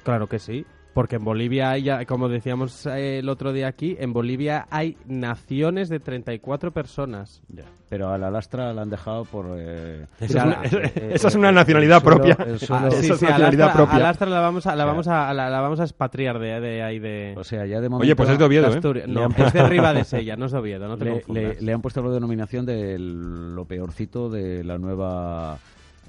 Claro 0.04 0.26
que 0.28 0.38
sí. 0.38 0.64
Porque 0.98 1.14
en 1.14 1.24
Bolivia 1.24 1.70
hay, 1.70 1.84
ya- 1.84 2.04
como 2.06 2.28
decíamos 2.28 2.84
eh, 2.86 3.20
el 3.20 3.28
otro 3.28 3.52
día 3.52 3.68
aquí, 3.68 3.96
en 4.00 4.12
Bolivia 4.12 4.66
hay 4.68 4.96
naciones 5.06 5.88
de 5.88 6.00
34 6.00 6.72
personas. 6.72 7.40
Ya. 7.48 7.62
Pero 7.88 8.08
a 8.10 8.18
la 8.18 8.32
lastra 8.32 8.72
la 8.74 8.82
han 8.82 8.90
dejado 8.90 9.24
por... 9.24 9.46
eh, 9.56 10.06
Esa 10.20 10.24
es 10.24 10.30
Mira, 10.34 10.44
una- 10.44 10.62
eh, 10.64 10.92
esa 11.14 11.28
eh, 11.28 11.30
es 11.30 11.34
una 11.36 11.52
nacionalidad 11.52 12.02
suelo- 12.02 12.16
propia. 12.16 12.36
el 12.44 12.54
Ah, 12.56 12.58
suelo- 12.58 12.88
Esa 12.88 13.14
es 13.14 13.22
a 13.22 13.26
nacionalidad 13.30 13.66
Lastra- 13.66 13.76
propia. 13.76 13.94
a 13.96 13.98
Lastra 14.00 14.28
la 14.28 14.40
vamos 14.40 14.66
a, 14.66 14.74
la 14.74 14.84
vamos 14.86 15.06
a, 15.06 15.32
la, 15.34 15.48
la 15.48 15.60
vamos 15.60 15.78
a 15.78 15.84
expatriar 15.84 16.40
de, 16.40 16.58
de 16.60 16.82
ahí 16.82 16.98
de, 16.98 17.34
O 17.36 17.44
sea, 17.44 17.64
ya 17.64 17.80
de 17.80 17.88
momento... 17.88 18.02
Oye, 18.02 18.16
pues 18.16 18.30
es 18.30 18.38
de 18.40 18.44
Oviedo, 18.44 18.66
¿eh? 18.74 19.04
No, 19.06 19.24
han 19.26 19.34
es 19.40 19.52
de 19.52 19.68
Riva 19.68 19.94
de 19.94 20.02
Sella, 20.02 20.34
no 20.34 20.46
es 20.46 20.52
de 20.52 20.58
Oviedo, 20.58 20.88
no 20.88 20.98
te 20.98 21.04
le, 21.04 21.10
confundas. 21.12 21.44
le- 21.44 21.60
le 21.62 21.72
han 21.74 21.80
puesto 21.80 22.02
la 22.02 22.10
denominación 22.10 22.66
de 22.66 22.98
lo 22.98 23.64
peorcito 23.66 24.28
de 24.30 24.64
la 24.64 24.78
nueva 24.78 25.58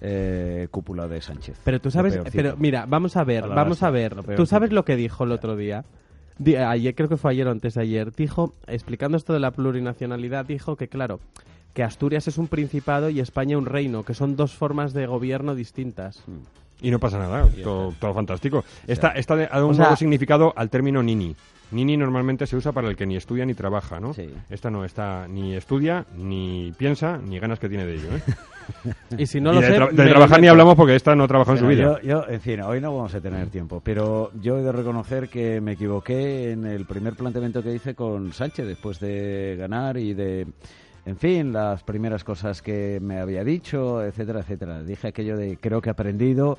eh, 0.02 0.68
cúpula 0.72 1.08
de 1.08 1.22
Sánchez. 1.22 1.60
Pero 1.64 1.80
tú 1.82 1.92
sabes, 1.92 2.20
pero 2.34 2.56
mira, 2.58 2.86
vamos 2.88 3.16
a 3.18 3.24
ver, 3.24 3.48
vamos 3.48 3.84
a 3.84 3.90
ver. 3.90 4.16
Tú 4.36 4.46
sabes 4.46 4.72
lo 4.72 4.86
que 4.86 4.96
dijo 4.96 5.24
el 5.24 5.32
otro 5.32 5.56
día. 5.56 5.86
Di- 6.38 6.56
ayer, 6.56 6.96
creo 6.96 7.10
que 7.10 7.18
fue 7.18 7.32
ayer 7.32 7.48
o 7.48 7.52
antes 7.52 7.74
de 7.74 7.82
ayer, 7.82 8.14
dijo, 8.16 8.54
explicando 8.68 9.18
esto 9.18 9.34
de 9.34 9.40
la 9.42 9.52
plurinacionalidad, 9.52 10.46
dijo 10.46 10.78
que, 10.78 10.88
claro, 10.88 11.20
que 11.74 11.84
Asturias 11.84 12.28
es 12.30 12.38
un 12.38 12.48
principado 12.48 13.10
y 13.10 13.20
España 13.20 13.58
un 13.58 13.66
reino, 13.66 14.04
que 14.04 14.14
son 14.14 14.36
dos 14.38 14.54
formas 14.56 14.94
de 14.94 15.06
gobierno 15.06 15.54
distintas. 15.54 16.24
Y 16.82 16.92
no 16.92 17.00
pasa 17.00 17.20
nada, 17.20 17.46
todo, 17.62 17.94
todo 18.00 18.14
fantástico. 18.14 18.64
Esta, 18.88 19.10
esta 19.10 19.36
de- 19.36 19.46
ha 19.46 19.56
dado 19.56 19.66
un 19.66 19.72
O 19.72 19.76
sea- 19.76 19.84
nuevo 19.84 19.98
significado 19.98 20.54
al 20.56 20.70
término 20.70 21.04
nini. 21.04 21.36
Nini 21.72 21.98
normalmente 21.98 22.48
se 22.48 22.56
usa 22.56 22.72
para 22.72 22.88
el 22.88 22.96
que 22.96 23.06
ni 23.06 23.16
estudia 23.18 23.46
ni 23.46 23.54
trabaja, 23.54 24.00
¿no? 24.00 24.14
Sí. 24.14 24.28
Esta 24.50 24.72
no, 24.72 24.86
esta 24.86 25.28
ni 25.28 25.56
estudia, 25.56 26.06
ni 26.16 26.74
piensa, 26.78 27.18
ni 27.18 27.38
ganas 27.38 27.60
que 27.60 27.68
tiene 27.70 27.86
de 27.86 27.96
ello, 27.96 28.16
¿eh? 28.16 28.22
Y 29.18 29.26
si 29.26 29.42
no 29.42 29.52
Y 29.52 29.56
lo 29.56 29.62
de, 29.62 29.68
sé, 29.68 29.78
tra- 29.78 29.92
de 29.92 30.08
trabajar 30.10 30.42
ni 30.42 30.48
hablamos 30.48 30.76
porque 30.76 30.96
esta 30.96 31.16
no 31.16 31.28
trabaja 31.28 31.54
en 31.54 31.58
su 31.58 31.68
vida. 31.68 32.00
Yo, 32.02 32.08
yo, 32.08 32.26
en 32.30 32.42
fin, 32.42 32.62
hoy 32.62 32.80
no 32.82 32.96
vamos 32.96 33.14
a 33.16 33.22
tener 33.22 33.48
tiempo, 33.50 33.82
pero 33.84 34.32
yo 34.42 34.58
he 34.58 34.62
de 34.62 34.72
reconocer 34.72 35.30
que 35.30 35.60
me 35.62 35.74
equivoqué 35.74 36.52
en 36.52 36.66
el 36.66 36.86
primer 36.86 37.14
planteamiento 37.16 37.62
que 37.64 37.74
hice 37.74 37.96
con 37.96 38.34
Sánchez 38.34 38.68
después 38.68 39.00
de 39.00 39.56
ganar 39.58 39.98
y 39.98 40.14
de, 40.14 40.48
en 41.06 41.18
fin, 41.18 41.52
las 41.54 41.84
primeras 41.84 42.24
cosas 42.24 42.62
que 42.62 43.00
me 43.02 43.20
había 43.20 43.44
dicho, 43.44 44.04
etcétera, 44.04 44.42
etcétera. 44.42 44.84
Dije 44.84 45.08
aquello 45.08 45.38
de 45.38 45.58
creo 45.58 45.82
que 45.82 45.90
he 45.90 45.92
aprendido. 45.92 46.58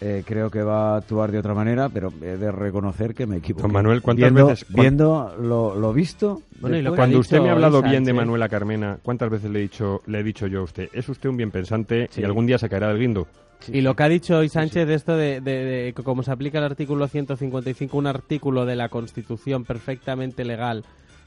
Eh, 0.00 0.22
creo 0.26 0.50
que 0.50 0.62
va 0.62 0.94
a 0.94 0.96
actuar 0.98 1.30
de 1.32 1.38
otra 1.38 1.54
manera, 1.54 1.88
pero 1.88 2.12
he 2.20 2.36
de 2.36 2.52
reconocer 2.52 3.14
que 3.14 3.26
me 3.26 3.36
equivoqué. 3.38 3.62
Don 3.62 3.72
Manuel, 3.72 4.02
¿cuántas 4.02 4.32
viendo, 4.32 4.46
veces- 4.48 4.64
cuán- 4.66 4.82
Viendo 4.82 5.36
lo, 5.40 5.74
lo 5.76 5.92
visto. 5.92 6.42
Bueno, 6.60 6.76
y 6.76 6.82
lo 6.82 6.90
después- 6.90 6.90
que 6.90 6.92
ha 6.94 6.96
Cuando 6.96 7.18
usted 7.20 7.40
me 7.40 7.48
ha 7.48 7.52
hablado 7.52 7.82
bien 7.82 8.04
de 8.04 8.12
Manuela 8.12 8.48
Carmena, 8.48 8.98
¿cuántas 9.02 9.30
veces 9.30 9.50
le 9.50 9.60
he 9.60 9.62
dicho, 9.62 10.02
le 10.06 10.20
he 10.20 10.22
dicho 10.22 10.46
yo 10.46 10.60
a 10.60 10.64
usted? 10.64 10.88
Es 10.92 11.08
usted 11.08 11.28
un 11.28 11.36
bien 11.36 11.50
pensante 11.50 12.08
Sí. 12.10 12.20
y 12.20 12.24
algún 12.24 12.46
día 12.46 12.58
se 12.58 12.68
caerá 12.68 12.88
del 12.88 12.98
guindo. 12.98 13.26
Y 13.72 13.80
lo 13.80 13.96
que 13.96 14.02
ha 14.02 14.08
dicho 14.10 14.36
hoy 14.36 14.50
Sánchez 14.50 14.86
de 14.86 14.94
esto 14.94 15.16
de, 15.16 15.40
de- 15.40 15.64
de 15.64 15.92
que 15.94 16.02
como 16.02 16.22
se 16.22 16.30
aplica 16.30 16.58
el 16.58 16.64
artículo 16.64 17.08
155, 17.08 17.96
un 17.96 18.06
artículo 18.06 18.66
de 18.66 18.76
la 18.76 18.90
Constitución 18.90 19.64
perfectamente 19.64 20.44
legal, 20.44 20.84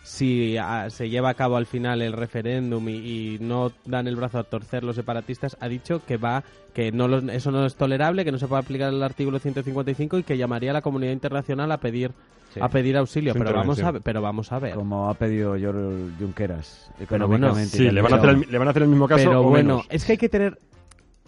si 0.07 0.55
ah, 0.57 0.89
se 0.89 1.09
lleva 1.09 1.29
a 1.29 1.33
cabo 1.33 1.57
al 1.57 1.65
final 1.65 2.01
el 2.01 2.13
referéndum 2.13 2.87
y, 2.87 2.93
y 2.93 3.37
no 3.41 3.73
dan 3.85 4.07
el 4.07 4.15
brazo 4.15 4.39
a 4.39 4.43
torcer 4.45 4.83
los 4.83 4.95
separatistas, 4.95 5.57
ha 5.59 5.67
dicho 5.67 6.01
que 6.05 6.15
va 6.15 6.43
que 6.73 6.91
no 6.93 7.07
lo- 7.09 7.29
eso 7.31 7.51
no 7.51 7.65
es 7.65 7.75
tolerable, 7.75 8.23
que 8.23 8.31
no 8.31 8.37
se 8.37 8.47
puede 8.47 8.61
aplicar 8.61 8.93
el 8.93 9.03
artículo 9.03 9.37
155 9.39 10.19
y 10.19 10.23
que 10.23 10.37
llamaría 10.37 10.69
a 10.69 10.73
la 10.73 10.81
comunidad 10.81 11.11
internacional 11.11 11.71
a 11.71 11.77
pedir 11.77 12.11
Sí. 12.53 12.61
a 12.63 12.69
pedir 12.69 12.95
auxilio. 12.95 13.33
Su 13.33 13.39
Pero 13.39 13.53
vamos 13.53 13.83
a 13.83 13.91
pero 13.99 14.21
vamos 14.21 14.51
a 14.53 14.59
ver. 14.59 14.75
Como 14.75 15.09
ha 15.09 15.13
pedido 15.15 15.57
George 15.57 16.13
Junqueras. 16.17 16.89
Pero 17.09 17.27
bueno, 17.27 17.53
Sí, 17.55 17.91
le 17.91 18.01
van, 18.01 18.13
a 18.13 18.15
hacer 18.15 18.29
el, 18.29 18.39
le 18.49 18.57
van 18.57 18.67
a 18.69 18.71
hacer 18.71 18.83
el 18.83 18.89
mismo 18.89 19.05
caso 19.09 19.25
Pero 19.25 19.41
o 19.41 19.49
bueno, 19.49 19.75
menos. 19.79 19.87
es 19.89 20.05
que 20.05 20.13
hay 20.13 20.17
que 20.17 20.29
tener 20.29 20.57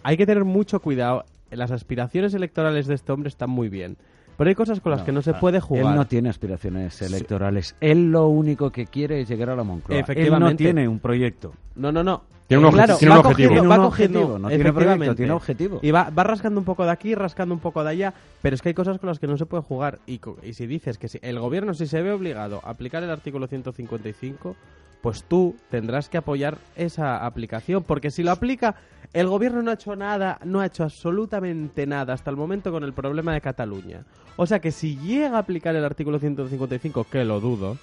hay 0.02 0.16
que 0.16 0.24
tener 0.24 0.44
mucho 0.44 0.80
cuidado. 0.80 1.26
Las 1.50 1.70
aspiraciones 1.72 2.32
electorales 2.32 2.86
de 2.86 2.94
este 2.94 3.12
hombre 3.12 3.28
están 3.28 3.50
muy 3.50 3.68
bien, 3.68 3.98
pero 4.40 4.48
hay 4.48 4.54
cosas 4.54 4.80
con 4.80 4.92
las 4.92 5.02
que 5.02 5.12
no 5.12 5.20
se 5.20 5.32
ah, 5.32 5.38
puede 5.38 5.60
jugar. 5.60 5.92
Él 5.92 5.94
no 5.96 6.06
tiene 6.06 6.30
aspiraciones 6.30 7.02
electorales. 7.02 7.76
Él 7.78 8.10
lo 8.10 8.28
único 8.28 8.70
que 8.70 8.86
quiere 8.86 9.20
es 9.20 9.28
llegar 9.28 9.50
a 9.50 9.54
la 9.54 9.64
Moncloa. 9.64 10.00
Él 10.00 10.30
no 10.40 10.56
tiene 10.56 10.88
un 10.88 10.98
proyecto. 10.98 11.52
No, 11.74 11.92
no, 11.92 12.02
no. 12.02 12.22
Tiene 12.46 12.64
un 12.64 12.70
Eh, 12.70 12.72
claro, 12.72 12.96
tiene 12.96 13.12
un 13.12 13.18
objetivo. 13.18 13.50
cogiendo- 13.50 13.60
Tiene 13.60 13.68
va 13.68 13.74
un 13.76 13.90
cogiendo, 13.90 14.18
objetivo, 14.20 14.38
no 14.38 14.48
tiene 14.48 14.72
proyecto, 14.72 15.14
tiene 15.14 15.32
objetivo. 15.32 15.80
Y 15.82 15.90
va, 15.90 16.08
va 16.08 16.24
rascando 16.24 16.58
un 16.58 16.64
poco 16.64 16.86
de 16.86 16.90
aquí, 16.90 17.14
rascando 17.14 17.54
un 17.54 17.60
poco 17.60 17.84
de 17.84 17.90
allá, 17.90 18.14
pero 18.40 18.54
es 18.54 18.62
que 18.62 18.70
hay 18.70 18.74
cosas 18.74 18.98
con 18.98 19.08
las 19.08 19.18
que 19.18 19.26
no 19.26 19.36
se 19.36 19.44
puede 19.44 19.62
jugar. 19.62 19.98
Y, 20.06 20.22
y 20.42 20.54
si 20.54 20.66
dices 20.66 20.96
que 20.96 21.08
si 21.08 21.18
el 21.20 21.38
gobierno 21.38 21.74
si 21.74 21.86
se 21.86 22.00
ve 22.00 22.10
obligado 22.10 22.62
a 22.64 22.70
aplicar 22.70 23.02
el 23.02 23.10
artículo 23.10 23.46
155, 23.46 24.56
pues 25.00 25.24
tú 25.24 25.56
tendrás 25.70 26.08
que 26.08 26.18
apoyar 26.18 26.58
esa 26.76 27.24
aplicación, 27.24 27.82
porque 27.82 28.10
si 28.10 28.22
lo 28.22 28.30
aplica, 28.32 28.76
el 29.12 29.26
gobierno 29.28 29.62
no 29.62 29.70
ha 29.70 29.74
hecho 29.74 29.96
nada, 29.96 30.38
no 30.44 30.60
ha 30.60 30.66
hecho 30.66 30.84
absolutamente 30.84 31.86
nada 31.86 32.12
hasta 32.12 32.30
el 32.30 32.36
momento 32.36 32.70
con 32.70 32.84
el 32.84 32.92
problema 32.92 33.32
de 33.32 33.40
Cataluña. 33.40 34.04
O 34.36 34.46
sea 34.46 34.60
que 34.60 34.72
si 34.72 34.96
llega 34.96 35.36
a 35.36 35.40
aplicar 35.40 35.74
el 35.74 35.84
artículo 35.84 36.18
155, 36.18 37.04
que 37.10 37.24
lo 37.24 37.40
dudo, 37.40 37.76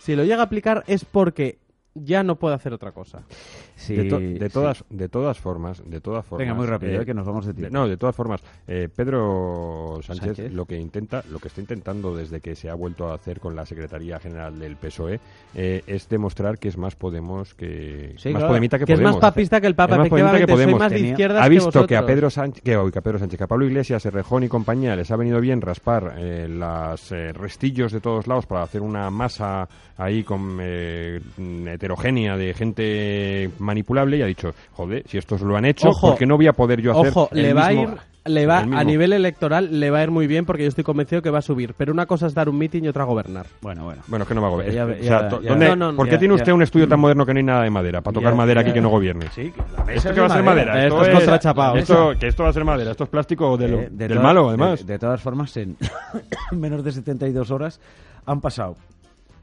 si 0.00 0.16
lo 0.16 0.24
llega 0.24 0.40
a 0.40 0.46
aplicar 0.46 0.84
es 0.86 1.04
porque 1.04 1.58
ya 1.94 2.22
no 2.22 2.36
puede 2.36 2.54
hacer 2.56 2.72
otra 2.72 2.92
cosa. 2.92 3.22
Sí, 3.76 3.94
de, 3.96 4.04
to- 4.08 4.18
de 4.18 4.38
sí. 4.48 4.52
todas, 4.52 4.84
de 4.90 5.08
todas 5.08 5.38
formas, 5.38 5.82
de 5.88 6.00
todas 6.00 6.24
formas. 6.24 6.44
Venga, 6.46 6.54
muy 6.54 6.66
rápido, 6.66 7.00
eh, 7.00 7.04
que 7.04 7.14
nos 7.14 7.26
vamos 7.26 7.46
de 7.46 7.52
de- 7.52 7.58
tiempo. 7.60 7.76
no, 7.78 7.88
de 7.88 7.96
todas 7.96 8.14
formas, 8.14 8.40
eh, 8.66 8.88
Pedro 8.94 9.98
Sánchez, 10.02 10.36
Sánchez. 10.36 10.52
lo 10.52 10.64
que 10.66 10.76
intenta, 10.78 11.22
lo 11.30 11.38
que 11.38 11.48
está 11.48 11.60
intentando 11.60 12.14
desde 12.16 12.40
que 12.40 12.54
se 12.54 12.70
ha 12.70 12.74
vuelto 12.74 13.08
a 13.08 13.14
hacer 13.14 13.40
con 13.40 13.54
la 13.56 13.66
Secretaría 13.66 14.18
General 14.18 14.58
del 14.58 14.76
PSOE 14.76 15.20
eh, 15.54 15.82
es 15.86 16.08
demostrar 16.08 16.58
que 16.58 16.68
es 16.68 16.76
más 16.76 16.94
Podemos 16.96 17.54
que 17.54 18.14
Sí, 18.18 18.28
más 18.30 18.40
claro. 18.40 18.48
podemita 18.48 18.78
que, 18.78 18.84
Que 18.86 18.92
es 18.94 19.00
más 19.00 19.16
papista 19.16 19.60
que 19.60 19.66
el 19.66 19.74
Papa, 19.74 19.94
Es 19.94 19.98
más 20.00 20.08
podemita 20.08 20.38
que 20.38 20.46
Podemos. 20.46 20.78
más 20.78 20.90
de 20.92 21.38
ha 21.38 21.48
visto 21.48 21.86
que, 21.86 21.96
a. 21.96 22.06
Pedro 22.06 22.30
Sánchez, 22.30 22.62
que, 22.62 22.74
a 22.74 23.00
Pedro 23.02 23.18
Sánchez, 23.18 23.38
que 23.38 23.44
a 23.44 23.46
Pablo 23.46 23.66
Iglesias, 23.66 24.04
Errejón 24.06 24.44
y 24.44 24.48
compañía 24.48 24.96
les 24.96 25.10
ha 25.10 25.16
venido 25.16 25.40
bien 25.40 25.60
raspar 25.60 26.14
eh, 26.18 26.48
las 26.48 27.10
eh, 27.12 27.32
restillos 27.32 27.92
de 27.92 28.00
todos 28.00 28.26
lados 28.26 28.46
para 28.46 28.62
hacer 28.62 28.80
una 28.82 29.10
masa 29.10 29.68
ahí 29.96 30.22
con 30.24 30.58
heterogénea 31.84 32.36
de 32.36 32.54
gente 32.54 33.50
manipulable 33.58 34.16
y 34.18 34.22
ha 34.22 34.26
dicho, 34.26 34.54
joder, 34.72 35.04
si 35.06 35.18
estos 35.18 35.42
lo 35.42 35.56
han 35.56 35.64
hecho, 35.66 35.88
Ojo, 35.90 36.08
¿por 36.10 36.18
qué 36.18 36.26
no 36.26 36.36
voy 36.36 36.46
a 36.46 36.52
poder 36.54 36.80
yo 36.80 36.92
hacer 36.92 37.08
Ojo, 37.10 37.28
el 37.32 37.42
le 37.42 37.52
va 37.52 37.66
a 37.66 37.72
ir, 37.74 37.88
le 38.24 38.46
va 38.46 38.60
a 38.60 38.84
nivel 38.84 39.12
electoral 39.12 39.78
le 39.78 39.90
va 39.90 39.98
a 39.98 40.02
ir 40.04 40.10
muy 40.10 40.26
bien 40.26 40.46
porque 40.46 40.62
yo 40.62 40.68
estoy 40.70 40.82
convencido 40.82 41.20
que 41.20 41.28
va 41.28 41.40
a 41.40 41.42
subir. 41.42 41.74
Pero 41.76 41.92
una 41.92 42.06
cosa 42.06 42.26
es 42.26 42.32
dar 42.34 42.48
un 42.48 42.56
mitin 42.56 42.86
y 42.86 42.88
otra 42.88 43.04
gobernar. 43.04 43.44
Bueno, 43.60 43.84
bueno. 43.84 44.00
Bueno, 44.06 44.22
es 44.22 44.28
que 44.28 44.34
no 44.34 44.40
va 44.40 44.46
a 44.48 44.50
gobernar. 44.50 44.90
O 44.98 45.02
sea, 45.02 45.28
to- 45.28 45.42
ya- 45.42 45.50
¿dónde- 45.50 45.68
No, 45.68 45.76
no, 45.76 45.90
no, 45.92 45.96
¿Por 45.98 46.06
qué 46.06 46.12
ya- 46.12 46.18
tiene 46.20 46.32
usted 46.34 46.46
ya- 46.46 46.54
un 46.54 46.62
estudio 46.62 46.88
tan 46.88 47.00
moderno 47.00 47.26
que 47.26 47.34
no 47.34 47.38
hay 47.38 47.44
nada 47.44 47.62
de 47.64 47.70
madera? 47.70 48.00
Para 48.00 48.14
tocar 48.14 48.32
Ya- 48.32 48.36
madera 48.36 48.62
ya- 48.62 48.66
aquí 48.68 48.72
que 48.74 48.80
no 48.80 48.88
gobierne. 48.88 49.26
Sí, 49.34 49.50
que 49.50 49.60
la 49.76 49.84
mesa 49.84 49.92
¿Esto 49.98 50.08
es 50.08 50.14
qué 50.14 50.20
va 50.22 50.26
a 50.26 50.30
ser 50.30 50.42
madera? 50.42 50.84
Esto 50.86 51.02
es 51.02 51.08
contrachapado. 51.10 51.76
Esto, 51.76 52.12
que 52.18 52.26
esto 52.28 52.42
va 52.44 52.48
a 52.48 52.52
ser 52.54 52.64
madera. 52.64 52.90
Esto 52.92 53.04
es 53.04 53.10
plástico 53.10 53.56
de 53.58 53.68
lo- 53.68 53.80
Eh, 53.80 53.88
de 53.90 53.96
del 54.08 54.08
todas- 54.16 54.22
malo, 54.22 54.48
además. 54.48 54.86
De, 54.86 54.92
de 54.94 54.98
todas 54.98 55.20
formas, 55.20 55.54
en 55.58 55.76
menos 56.52 56.82
de 56.82 56.92
72 56.92 57.50
horas 57.50 57.78
han 58.24 58.40
pasado 58.40 58.76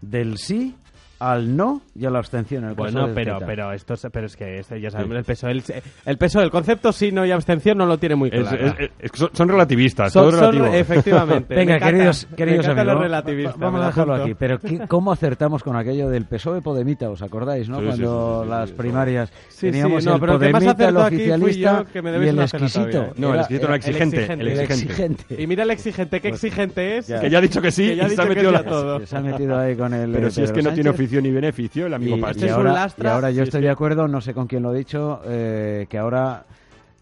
del 0.02 0.40
sí 0.40 0.76
al 1.24 1.56
no 1.56 1.82
y 1.96 2.06
a 2.06 2.10
la 2.10 2.18
abstención. 2.18 2.64
en 2.64 2.70
el 2.72 2.76
caso 2.76 2.92
Bueno, 2.92 3.08
de 3.10 3.14
pero, 3.14 3.38
pero 3.46 3.72
esto 3.74 3.94
es, 3.94 4.08
pero 4.12 4.26
es 4.26 4.36
que 4.36 4.58
este, 4.58 4.82
ya 4.82 4.90
sabemos 4.90 5.18
el 5.18 5.24
peso, 5.24 5.48
el, 5.48 5.64
el 6.06 6.18
peso 6.18 6.40
del 6.40 6.50
concepto 6.50 6.92
sí, 6.92 7.12
no 7.12 7.24
y 7.26 7.32
abstención 7.32 7.78
no 7.78 7.86
lo 7.86 8.00
tiene 8.00 8.16
muy 8.16 8.32
claro. 8.32 8.58
es- 8.58 8.90
es- 9.00 9.12
son, 9.14 9.30
son 9.34 9.48
relativistas, 9.50 10.12
Son- 10.12 10.24
todo 10.24 10.30
es 10.34 10.40
son- 10.40 10.56
relativo. 10.56 10.76
efectivamente. 10.82 11.54
Venga, 11.56 11.74
Me 11.74 11.78
encanta- 11.78 11.92
queridos, 11.96 12.28
me 12.32 12.36
queridos 12.36 12.68
amigos, 12.68 13.54
vamos 13.58 13.80
a 13.80 13.84
lo 13.84 13.86
dejarlo 13.88 14.16
aquí. 14.16 14.34
Pero 14.34 14.60
¿qué- 14.60 14.80
¿cómo 14.88 15.12
acertamos 15.12 15.64
con 15.64 15.76
aquello 15.76 16.10
del 16.10 16.26
PSOE 16.26 16.62
Podemita? 16.62 17.10
¿Os 17.10 17.22
acordáis, 17.22 17.70
no? 17.70 17.80
Sí, 17.80 17.86
Cuando 17.86 18.32
sí, 18.32 18.40
sí, 18.40 18.44
sí, 18.46 18.50
las 18.50 18.70
sí, 18.70 18.76
primarias 18.76 19.30
Sí, 19.30 19.36
sí, 19.50 19.66
teníamos 19.72 20.06
no, 20.06 20.14
el 20.16 20.20
pero 20.20 20.34
el 20.34 20.40
que 20.40 20.50
más 20.50 20.64
Podemita, 20.64 20.88
el 20.90 20.94
fui 20.96 21.02
yo, 21.02 21.06
oficialista 21.08 21.86
que 21.94 22.02
me 22.02 22.10
y 22.10 22.14
debes 22.14 22.30
el 22.30 22.40
exquisito. 22.40 23.14
No, 23.18 23.34
el 23.34 23.40
exquisito 23.42 23.68
no, 23.68 23.76
el 23.76 23.82
era- 23.82 23.88
exigente. 23.88 24.18
exigente. 24.18 24.42
El 24.44 24.60
exigente. 24.60 25.44
Y 25.44 25.48
mira 25.48 25.64
el 25.64 25.72
exigente, 25.72 26.20
qué 26.20 26.28
exigente 26.30 26.98
es. 26.98 27.06
Que 27.08 27.30
ya 27.30 27.38
ha 27.38 27.42
dicho 27.42 27.62
que 27.62 27.72
sí 27.72 27.84
y 27.92 27.96
se 27.96 28.22
ha 28.22 28.26
metido 28.26 28.50
sí 28.50 28.54
la... 28.54 28.60
a 28.60 28.64
todo. 28.64 29.06
Se 29.06 29.18
ha 29.18 29.22
metido 29.22 29.58
ahí 29.60 29.76
con 29.76 29.94
el. 29.94 30.12
Pero 30.12 30.30
si 30.32 30.42
es 30.42 30.52
que 30.52 30.62
no 30.62 30.72
tiene. 30.74 30.90
Ni 31.20 31.32
beneficio, 31.32 31.88
el 31.88 31.94
amigo 31.96 32.16
Y, 32.18 32.22
Pachi. 32.22 32.46
y 32.46 32.50
ahora, 32.50 33.32
y 33.32 33.34
yo 33.34 33.40
si 33.40 33.42
es 33.42 33.48
estoy 33.48 33.62
que- 33.62 33.66
de 33.68 33.72
acuerdo, 33.72 34.08
no 34.08 34.22
sé 34.22 34.34
con 34.36 34.46
quién 34.48 34.62
lo 34.64 34.74
he 34.74 34.78
dicho, 34.78 35.22
eh, 35.26 35.88
que 35.90 35.98
ahora 35.98 36.46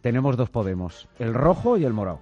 tenemos 0.01 0.37
dos 0.37 0.49
Podemos, 0.49 1.09
el 1.19 1.33
rojo 1.33 1.77
y 1.77 1.83
el 1.83 1.91
morado. 1.93 2.19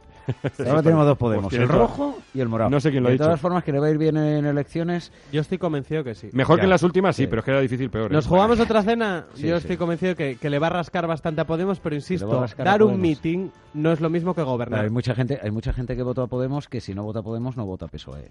Ahora 0.68 0.84
tenemos 0.84 1.06
dos 1.06 1.18
Podemos, 1.18 1.46
Pues 1.46 1.62
el 1.62 1.68
rojo 1.68 2.18
y 2.34 2.40
el 2.42 2.48
morado. 2.50 2.70
No 2.70 2.80
sé 2.80 2.92
quién 2.92 3.04
lo 3.04 3.08
ha 3.08 3.12
de 3.12 3.16
dicho. 3.16 3.24
todas 3.26 3.40
formas, 3.40 3.64
que 3.64 3.72
le 3.72 3.80
va 3.80 3.88
a 3.88 3.90
ir 3.92 3.98
bien 3.98 4.18
en 4.18 4.46
elecciones. 4.46 5.12
Yo 5.32 5.42
estoy 5.42 5.58
convencido 5.58 6.04
que 6.04 6.16
sí. 6.16 6.30
Mejor 6.34 6.58
Ya. 6.58 6.62
que 6.62 6.66
en 6.66 6.70
las 6.72 6.84
últimas, 6.84 7.16
sí, 7.16 7.24
Sí. 7.24 7.28
pero 7.28 7.40
es 7.40 7.46
que 7.46 7.52
era 7.52 7.62
difícil 7.62 7.90
peor. 7.90 8.12
¿eh? 8.12 8.14
¿Nos 8.14 8.28
jugamos 8.28 8.60
otra 8.60 8.84
cena? 8.84 9.26
Sí, 9.36 9.44
Yo 9.48 9.56
sí. 9.58 9.62
estoy 9.64 9.78
convencido 9.78 10.16
que, 10.16 10.36
que 10.38 10.50
le 10.50 10.60
va 10.60 10.68
a 10.68 10.72
rascar 10.72 11.08
bastante 11.08 11.42
a 11.42 11.46
Podemos, 11.48 11.80
pero 11.80 11.96
insisto, 11.96 12.46
dar 12.58 12.84
un 12.84 13.00
meeting 13.00 13.50
no 13.74 13.92
es 13.92 14.02
lo 14.02 14.10
mismo 14.10 14.34
que 14.34 14.42
Pero 14.42 14.52
gobernar. 14.52 14.84
hay 14.84 14.90
mucha 14.90 15.16
gente, 15.16 15.40
hay 15.42 15.52
mucha 15.52 15.72
gente 15.74 15.96
que 15.96 16.04
votó 16.04 16.24
a 16.24 16.28
Podemos 16.28 16.68
que 16.68 16.82
si 16.82 16.94
no 16.94 17.04
vota 17.04 17.20
a 17.20 17.24
Podemos 17.24 17.56
no 17.58 17.66
vota 17.66 17.86
a 17.86 17.88
PSOE. 17.90 18.30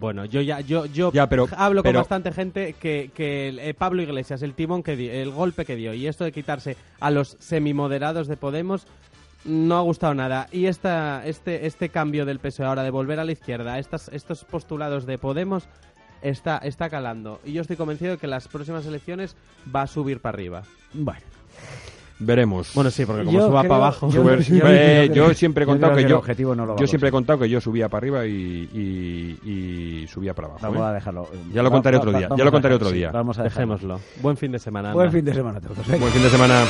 Bueno, 0.00 0.24
yo 0.24 0.40
ya 0.40 0.60
yo 0.60 0.86
yo 0.86 1.10
Ya, 1.12 1.28
pero- 1.28 1.48
hablo 1.56 1.82
pero- 1.82 1.94
con 1.94 2.02
bastante 2.02 2.30
gente 2.32 2.74
que, 2.74 3.10
que 3.14 3.48
el- 3.48 3.58
eh, 3.58 3.74
Pablo 3.74 4.00
Iglesias, 4.02 4.42
el 4.42 4.54
timón 4.54 4.82
que 4.82 4.94
dio, 4.96 5.12
el 5.12 5.30
golpe 5.30 5.64
que 5.64 5.74
dio 5.76 5.92
y 5.92 6.06
esto 6.06 6.22
de 6.24 6.30
quitarse 6.32 6.76
a 7.00 7.10
los 7.10 7.36
semimoderados 7.40 8.28
de 8.28 8.36
Podemos 8.36 8.86
no 9.44 9.76
ha 9.76 9.80
gustado 9.82 10.14
nada. 10.14 10.48
Y 10.52 10.66
esta, 10.66 11.24
este, 11.26 11.66
este 11.66 11.88
cambio 11.88 12.26
del 12.26 12.38
PSOE 12.38 12.66
ahora 12.66 12.82
de 12.82 12.90
volver 12.90 13.18
a 13.20 13.24
la 13.24 13.32
izquierda, 13.32 13.78
estas, 13.78 14.08
estos 14.08 14.44
postulados 14.44 15.06
de 15.06 15.18
Podemos 15.18 15.68
está, 16.22 16.58
está 16.58 16.90
calando. 16.90 17.40
Y 17.44 17.52
yo 17.52 17.62
estoy 17.62 17.76
convencido 17.76 18.12
de 18.12 18.18
que 18.18 18.26
las 18.26 18.48
próximas 18.48 18.84
elecciones 18.86 19.36
va 19.74 19.82
a 19.82 19.86
subir 19.86 20.20
para 20.20 20.34
arriba. 20.34 20.62
Bueno, 20.92 21.20
Veremos. 22.20 22.72
Bueno, 22.74 22.90
sí, 22.90 23.06
porque 23.06 23.24
como 23.24 23.38
Yo 23.38 23.46
suba 23.46 23.60
creo- 23.60 23.68
para 23.70 23.80
abajo. 23.86 24.10
yo- 24.10 24.24
Suber- 24.24 24.40
yo- 24.42 24.64
eh, 24.66 25.08
yo 25.14 25.32
siempre 25.34 25.62
he 25.62 25.66
contado 25.68 25.92
que, 25.92 25.98
que 25.98 26.02
el 26.06 26.08
yo 26.10 26.18
objetivo 26.18 26.52
no 26.56 26.66
lo 26.66 26.76
yo 26.76 26.88
siempre 26.88 27.10
he 27.10 27.12
contado 27.12 27.38
que 27.38 27.48
yo 27.48 27.60
subía 27.60 27.88
para 27.88 27.98
arriba 28.00 28.26
y, 28.26 28.68
y, 28.74 29.48
y 30.02 30.06
subía 30.08 30.34
para 30.34 30.48
abajo. 30.48 30.60
vamos 30.62 30.80
¿eh? 30.80 30.84
a 30.86 30.92
dejarlo. 30.94 31.28
Ya 31.52 31.62
lo 31.62 31.70
Va- 31.70 31.76
contaré 31.76 31.96
va- 31.96 32.00
otro 32.00 32.10
va- 32.12 32.18
día, 32.18 32.26
ya 32.26 32.30
vamos 32.30 32.44
lo 32.44 32.48
a 32.48 32.50
contaré 32.50 32.74
dejarlo, 32.74 32.86
otro 32.88 32.90
sí, 32.92 32.98
día. 32.98 33.10
vamos 33.12 33.38
a. 33.38 33.42
Dejémoslo. 33.44 34.00
Buen 34.20 34.36
fin 34.36 34.50
de 34.50 34.58
semana. 34.58 34.92
Buen 34.94 35.12
fin 35.12 35.24
de 35.24 35.32
semana 35.32 35.58
a 35.58 35.60
todos. 35.60 35.86
Buen 35.86 36.10
fin 36.12 36.22
de 36.24 36.28
semana. 36.30 36.64